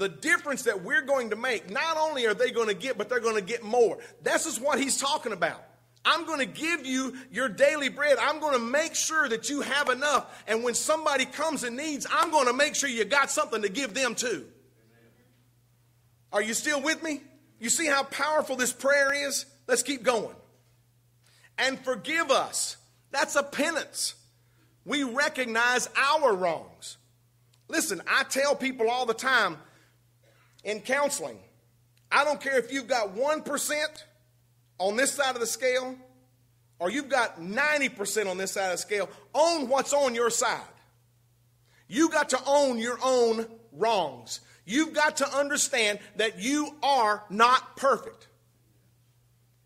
the 0.00 0.08
difference 0.08 0.62
that 0.62 0.82
we're 0.82 1.02
going 1.02 1.28
to 1.28 1.36
make, 1.36 1.70
not 1.70 1.98
only 1.98 2.26
are 2.26 2.32
they 2.32 2.50
going 2.50 2.68
to 2.68 2.74
get, 2.74 2.96
but 2.96 3.10
they're 3.10 3.20
going 3.20 3.36
to 3.36 3.42
get 3.42 3.62
more. 3.62 3.98
This 4.22 4.46
is 4.46 4.58
what 4.58 4.80
he's 4.80 4.98
talking 4.98 5.32
about. 5.32 5.62
I'm 6.06 6.24
going 6.24 6.38
to 6.38 6.46
give 6.46 6.86
you 6.86 7.14
your 7.30 7.50
daily 7.50 7.90
bread. 7.90 8.16
I'm 8.18 8.40
going 8.40 8.54
to 8.54 8.58
make 8.58 8.94
sure 8.94 9.28
that 9.28 9.50
you 9.50 9.60
have 9.60 9.90
enough. 9.90 10.42
And 10.48 10.64
when 10.64 10.72
somebody 10.72 11.26
comes 11.26 11.64
and 11.64 11.76
needs, 11.76 12.06
I'm 12.10 12.30
going 12.30 12.46
to 12.46 12.54
make 12.54 12.74
sure 12.74 12.88
you 12.88 13.04
got 13.04 13.30
something 13.30 13.60
to 13.60 13.68
give 13.68 13.92
them 13.92 14.14
too. 14.14 14.46
Are 16.32 16.40
you 16.40 16.54
still 16.54 16.80
with 16.80 17.02
me? 17.02 17.20
You 17.58 17.68
see 17.68 17.86
how 17.86 18.04
powerful 18.04 18.56
this 18.56 18.72
prayer 18.72 19.12
is? 19.28 19.44
Let's 19.68 19.82
keep 19.82 20.02
going. 20.02 20.34
And 21.58 21.78
forgive 21.78 22.30
us. 22.30 22.78
That's 23.10 23.36
a 23.36 23.42
penance. 23.42 24.14
We 24.86 25.02
recognize 25.02 25.90
our 25.94 26.34
wrongs. 26.34 26.96
Listen, 27.68 28.00
I 28.08 28.24
tell 28.24 28.56
people 28.56 28.88
all 28.88 29.04
the 29.04 29.12
time 29.12 29.58
in 30.64 30.80
counseling, 30.80 31.38
I 32.10 32.24
don't 32.24 32.40
care 32.40 32.58
if 32.58 32.72
you've 32.72 32.88
got 32.88 33.14
1% 33.14 33.84
on 34.78 34.96
this 34.96 35.12
side 35.12 35.34
of 35.34 35.40
the 35.40 35.46
scale 35.46 35.96
or 36.78 36.90
you've 36.90 37.08
got 37.08 37.40
90% 37.40 38.28
on 38.28 38.38
this 38.38 38.52
side 38.52 38.66
of 38.66 38.72
the 38.72 38.78
scale, 38.78 39.08
own 39.34 39.68
what's 39.68 39.92
on 39.92 40.14
your 40.14 40.30
side. 40.30 40.60
You 41.86 42.08
got 42.08 42.30
to 42.30 42.40
own 42.46 42.78
your 42.78 42.98
own 43.02 43.46
wrongs. 43.72 44.40
You've 44.64 44.94
got 44.94 45.16
to 45.18 45.28
understand 45.28 45.98
that 46.16 46.38
you 46.38 46.74
are 46.82 47.24
not 47.28 47.76
perfect. 47.76 48.28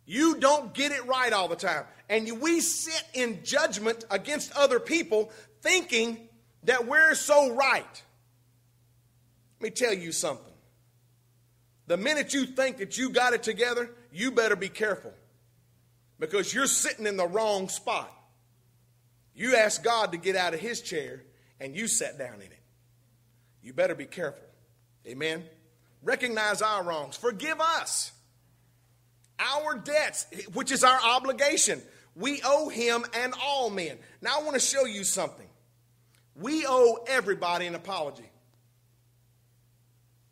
You 0.07 0.37
don't 0.37 0.75
get 0.75 0.93
it 0.93 1.07
right 1.07 1.33
all 1.33 1.49
the 1.49 1.57
time. 1.57 1.85
And 2.09 2.41
we 2.41 2.61
sit 2.61 3.03
in 3.15 3.45
judgment 3.45 4.05
against 4.11 4.53
other 4.57 4.81
people 4.81 5.31
thinking 5.63 6.29
that 6.65 6.87
we're 6.87 7.15
so 7.15 7.55
right. 7.55 8.03
Let 9.61 9.63
me 9.63 9.71
tell 9.71 9.95
you 9.95 10.13
something. 10.13 10.54
The 11.87 11.97
minute 11.97 12.33
you 12.33 12.47
think 12.47 12.79
that 12.79 12.97
you 12.97 13.11
got 13.11 13.35
it 13.35 13.43
together, 13.43 13.91
you 14.13 14.31
better 14.31 14.57
be 14.57 14.69
careful 14.69 15.13
because 16.19 16.53
you're 16.55 16.67
sitting 16.67 17.07
in 17.07 17.17
the 17.17 17.27
wrong 17.27 17.69
spot. 17.69 18.11
You 19.35 19.57
asked 19.57 19.83
God 19.83 20.13
to 20.13 20.19
get 20.19 20.37
out 20.37 20.55
of 20.55 20.61
his 20.61 20.81
chair 20.81 21.23
and 21.61 21.75
you 21.75 21.89
sat 21.89 22.19
down 22.19 22.35
in 22.37 22.53
it. 22.53 22.63
You 23.63 23.73
better 23.73 23.95
be 23.95 24.07
careful. 24.07 24.47
Amen. 25.07 25.45
Recognize 26.03 26.63
our 26.63 26.83
wrongs. 26.83 27.17
Forgive 27.17 27.61
us 27.61 28.13
our 29.39 29.77
debts, 29.77 30.27
which 30.53 30.71
is 30.71 30.85
our 30.85 31.01
obligation. 31.03 31.83
We 32.15 32.41
owe 32.45 32.69
him 32.69 33.05
and 33.15 33.35
all 33.43 33.71
men. 33.71 33.99
Now, 34.23 34.39
I 34.39 34.43
want 34.43 34.55
to 34.55 34.61
show 34.61 34.85
you 34.85 35.05
something. 35.05 35.49
We 36.37 36.65
owe 36.67 37.05
everybody 37.09 37.67
an 37.67 37.75
apology. 37.75 38.29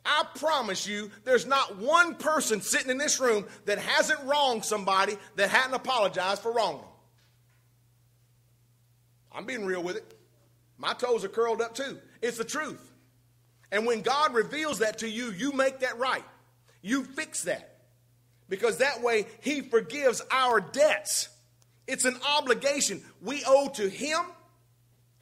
I 0.04 0.26
promise 0.36 0.86
you, 0.86 1.10
there's 1.24 1.46
not 1.46 1.78
one 1.78 2.16
person 2.16 2.60
sitting 2.60 2.90
in 2.90 2.98
this 2.98 3.20
room 3.20 3.46
that 3.66 3.78
hasn't 3.78 4.20
wronged 4.24 4.64
somebody 4.64 5.16
that 5.36 5.48
hadn't 5.48 5.74
apologized 5.74 6.42
for 6.42 6.52
wronging 6.52 6.80
them. 6.80 6.88
I'm 9.30 9.46
being 9.46 9.64
real 9.64 9.82
with 9.82 9.96
it. 9.96 10.18
My 10.76 10.92
toes 10.92 11.24
are 11.24 11.28
curled 11.28 11.62
up 11.62 11.74
too. 11.74 11.98
It's 12.20 12.38
the 12.38 12.44
truth. 12.44 12.80
And 13.70 13.86
when 13.86 14.02
God 14.02 14.34
reveals 14.34 14.80
that 14.80 14.98
to 14.98 15.08
you, 15.08 15.30
you 15.30 15.52
make 15.52 15.80
that 15.80 15.98
right. 15.98 16.24
You 16.82 17.04
fix 17.04 17.44
that. 17.44 17.78
Because 18.48 18.78
that 18.78 19.02
way, 19.02 19.26
He 19.40 19.62
forgives 19.62 20.20
our 20.30 20.60
debts. 20.60 21.28
It's 21.86 22.04
an 22.04 22.16
obligation 22.36 23.02
we 23.22 23.42
owe 23.46 23.68
to 23.74 23.88
Him 23.88 24.20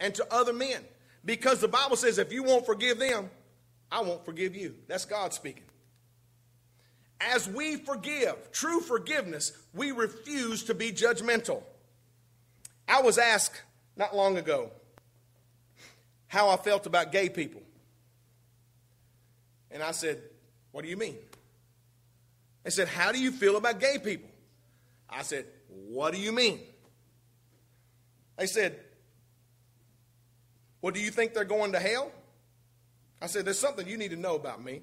and 0.01 0.15
to 0.15 0.27
other 0.33 0.53
men. 0.53 0.83
Because 1.25 1.61
the 1.61 1.69
Bible 1.69 1.97
says, 1.97 2.19
if 2.19 2.33
you 2.33 2.43
won't 2.43 2.67
forgive 2.67 2.99
them, 2.99 3.31
I 3.91 4.01
won't 4.03 4.25
forgive 4.25 4.55
you. 4.55 4.75
That's 4.87 5.05
God 5.05 5.35
speaking. 5.35 5.65
As 7.21 7.49
we 7.49 7.77
forgive, 7.77 8.51
true 8.53 8.81
forgiveness, 8.81 9.53
we 9.75 9.91
refuse 9.91 10.65
to 10.65 10.75
be 10.75 10.91
judgmental. 10.91 11.63
I 12.89 13.03
was 13.03 13.19
asked 13.19 13.63
not 13.97 14.17
long 14.17 14.39
ago 14.39 14.71
how 16.29 16.49
I 16.49 16.57
felt 16.57 16.87
about 16.87 17.13
gay 17.13 17.29
people. 17.29 17.61
And 19.71 19.83
I 19.83 19.91
said, 19.91 20.21
What 20.73 20.83
do 20.83 20.89
you 20.89 20.97
mean? 20.97 21.17
They 22.65 22.71
said, 22.71 22.89
How 22.89 23.13
do 23.13 23.21
you 23.21 23.31
feel 23.31 23.57
about 23.57 23.81
gay 23.81 23.99
people? 23.99 24.31
I 25.09 25.23
said, 25.23 25.45
What 25.69 26.13
do 26.13 26.21
you 26.21 26.33
mean? 26.33 26.61
They 28.39 28.47
said, 28.47 28.79
Well, 30.81 30.93
do 30.93 31.01
you 31.01 31.11
think 31.11 31.35
they're 31.35 31.45
going 31.45 31.73
to 31.73 31.81
hell? 31.81 32.11
I 33.21 33.27
said, 33.27 33.45
There's 33.45 33.59
something 33.59 33.87
you 33.87 33.97
need 33.97 34.11
to 34.11 34.17
know 34.17 34.37
about 34.37 34.63
me. 34.63 34.83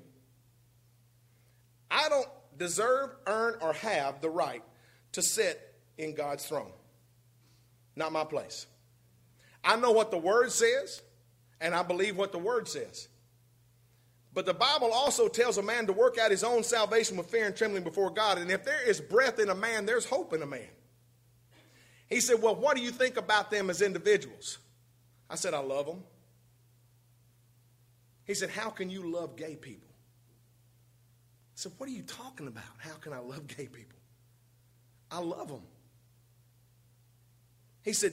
I 1.90 2.10
don't 2.10 2.28
deserve, 2.58 3.12
earn, 3.26 3.56
or 3.62 3.74
have 3.74 4.22
the 4.22 4.30
right 4.30 4.64
to 5.14 5.22
sit 5.22 5.74
in 5.98 6.14
God's 6.14 6.46
throne. 6.46 6.72
Not 7.96 8.12
my 8.12 8.24
place. 8.24 8.68
I 9.64 9.76
know 9.76 9.92
what 9.92 10.12
the 10.12 10.18
Word 10.18 10.52
says, 10.52 11.02
and 11.60 11.74
I 11.74 11.84
believe 11.84 12.18
what 12.18 12.32
the 12.32 12.38
Word 12.38 12.68
says. 12.68 13.08
But 14.34 14.46
the 14.46 14.54
Bible 14.54 14.92
also 14.94 15.28
tells 15.28 15.58
a 15.58 15.64
man 15.64 15.88
to 15.88 15.94
work 15.94 16.20
out 16.20 16.30
his 16.30 16.44
own 16.44 16.64
salvation 16.64 17.18
with 17.18 17.26
fear 17.26 17.48
and 17.48 17.56
trembling 17.56 17.84
before 17.84 18.12
God. 18.12 18.38
And 18.38 18.52
if 18.52 18.64
there 18.64 18.88
is 18.88 19.02
breath 19.02 19.40
in 19.40 19.50
a 19.50 19.56
man, 19.56 19.88
there's 19.88 20.06
hope 20.06 20.32
in 20.32 20.44
a 20.44 20.46
man. 20.46 20.68
He 22.08 22.20
said, 22.20 22.42
Well, 22.42 22.56
what 22.56 22.78
do 22.78 22.84
you 22.84 22.92
think 22.92 23.18
about 23.18 23.50
them 23.50 23.70
as 23.70 23.82
individuals? 23.82 24.60
I 25.30 25.36
said, 25.36 25.54
I 25.54 25.60
love 25.60 25.88
them. 25.88 26.04
He 28.28 28.34
said, 28.34 28.50
How 28.50 28.70
can 28.70 28.90
you 28.90 29.10
love 29.10 29.38
gay 29.38 29.56
people? 29.56 29.90
I 29.90 31.56
said, 31.56 31.72
What 31.78 31.90
are 31.90 31.94
you 31.94 32.04
talking 32.04 32.48
about? 32.48 32.64
How 32.78 32.94
can 32.96 33.14
I 33.14 33.20
love 33.20 33.48
gay 33.48 33.68
people? 33.68 33.98
I 35.10 35.20
love 35.20 35.48
them. 35.48 35.64
He 37.84 37.94
said, 37.94 38.12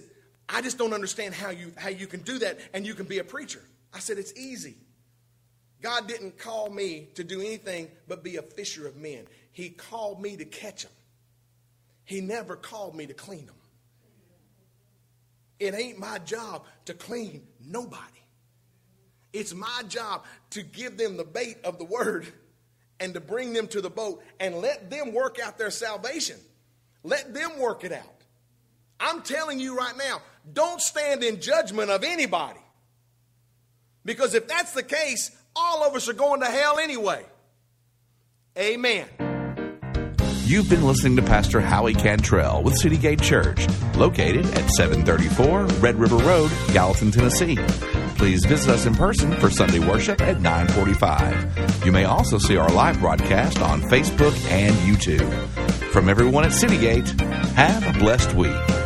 I 0.48 0.62
just 0.62 0.78
don't 0.78 0.92
understand 0.92 1.34
how 1.34 1.50
you, 1.50 1.72
how 1.76 1.88
you 1.88 2.06
can 2.06 2.20
do 2.20 2.38
that 2.38 2.58
and 2.72 2.86
you 2.86 2.94
can 2.94 3.06
be 3.06 3.18
a 3.18 3.24
preacher. 3.24 3.62
I 3.92 3.98
said, 3.98 4.18
It's 4.18 4.32
easy. 4.34 4.76
God 5.82 6.08
didn't 6.08 6.38
call 6.38 6.70
me 6.70 7.08
to 7.16 7.24
do 7.24 7.40
anything 7.40 7.90
but 8.08 8.22
be 8.24 8.36
a 8.36 8.42
fisher 8.42 8.86
of 8.86 8.96
men. 8.96 9.26
He 9.52 9.68
called 9.68 10.22
me 10.22 10.36
to 10.36 10.44
catch 10.44 10.84
them. 10.84 10.92
He 12.04 12.20
never 12.20 12.56
called 12.56 12.94
me 12.94 13.06
to 13.06 13.14
clean 13.14 13.46
them. 13.46 13.54
It 15.58 15.74
ain't 15.74 15.98
my 15.98 16.18
job 16.18 16.64
to 16.86 16.94
clean 16.94 17.46
nobody. 17.64 18.23
It's 19.34 19.52
my 19.52 19.82
job 19.88 20.24
to 20.50 20.62
give 20.62 20.96
them 20.96 21.16
the 21.16 21.24
bait 21.24 21.58
of 21.64 21.78
the 21.78 21.84
word 21.84 22.26
and 23.00 23.12
to 23.14 23.20
bring 23.20 23.52
them 23.52 23.66
to 23.68 23.80
the 23.80 23.90
boat 23.90 24.22
and 24.38 24.58
let 24.58 24.90
them 24.90 25.12
work 25.12 25.38
out 25.44 25.58
their 25.58 25.72
salvation. 25.72 26.36
Let 27.02 27.34
them 27.34 27.58
work 27.58 27.82
it 27.82 27.92
out. 27.92 28.06
I'm 29.00 29.22
telling 29.22 29.58
you 29.58 29.76
right 29.76 29.96
now, 29.98 30.22
don't 30.50 30.80
stand 30.80 31.24
in 31.24 31.40
judgment 31.40 31.90
of 31.90 32.04
anybody. 32.04 32.60
Because 34.04 34.34
if 34.34 34.46
that's 34.46 34.72
the 34.72 34.84
case, 34.84 35.36
all 35.56 35.82
of 35.82 35.96
us 35.96 36.08
are 36.08 36.14
going 36.14 36.40
to 36.40 36.46
hell 36.46 36.78
anyway. 36.78 37.24
Amen. 38.56 39.06
You've 40.44 40.70
been 40.70 40.84
listening 40.84 41.16
to 41.16 41.22
Pastor 41.22 41.60
Howie 41.60 41.94
Cantrell 41.94 42.62
with 42.62 42.76
City 42.76 42.98
Gate 42.98 43.20
Church, 43.20 43.66
located 43.96 44.46
at 44.54 44.70
734 44.70 45.64
Red 45.80 45.98
River 45.98 46.18
Road, 46.18 46.52
Gallatin, 46.72 47.10
Tennessee. 47.10 47.58
Please 48.16 48.44
visit 48.44 48.70
us 48.70 48.86
in 48.86 48.94
person 48.94 49.32
for 49.34 49.50
Sunday 49.50 49.80
worship 49.80 50.20
at 50.20 50.40
945. 50.40 51.84
You 51.84 51.92
may 51.92 52.04
also 52.04 52.38
see 52.38 52.56
our 52.56 52.70
live 52.70 52.98
broadcast 53.00 53.58
on 53.60 53.82
Facebook 53.82 54.34
and 54.50 54.74
YouTube. 54.76 55.30
From 55.92 56.08
everyone 56.08 56.44
at 56.44 56.52
Citygate, 56.52 57.20
have 57.52 57.94
a 57.94 57.98
blessed 57.98 58.34
week. 58.34 58.83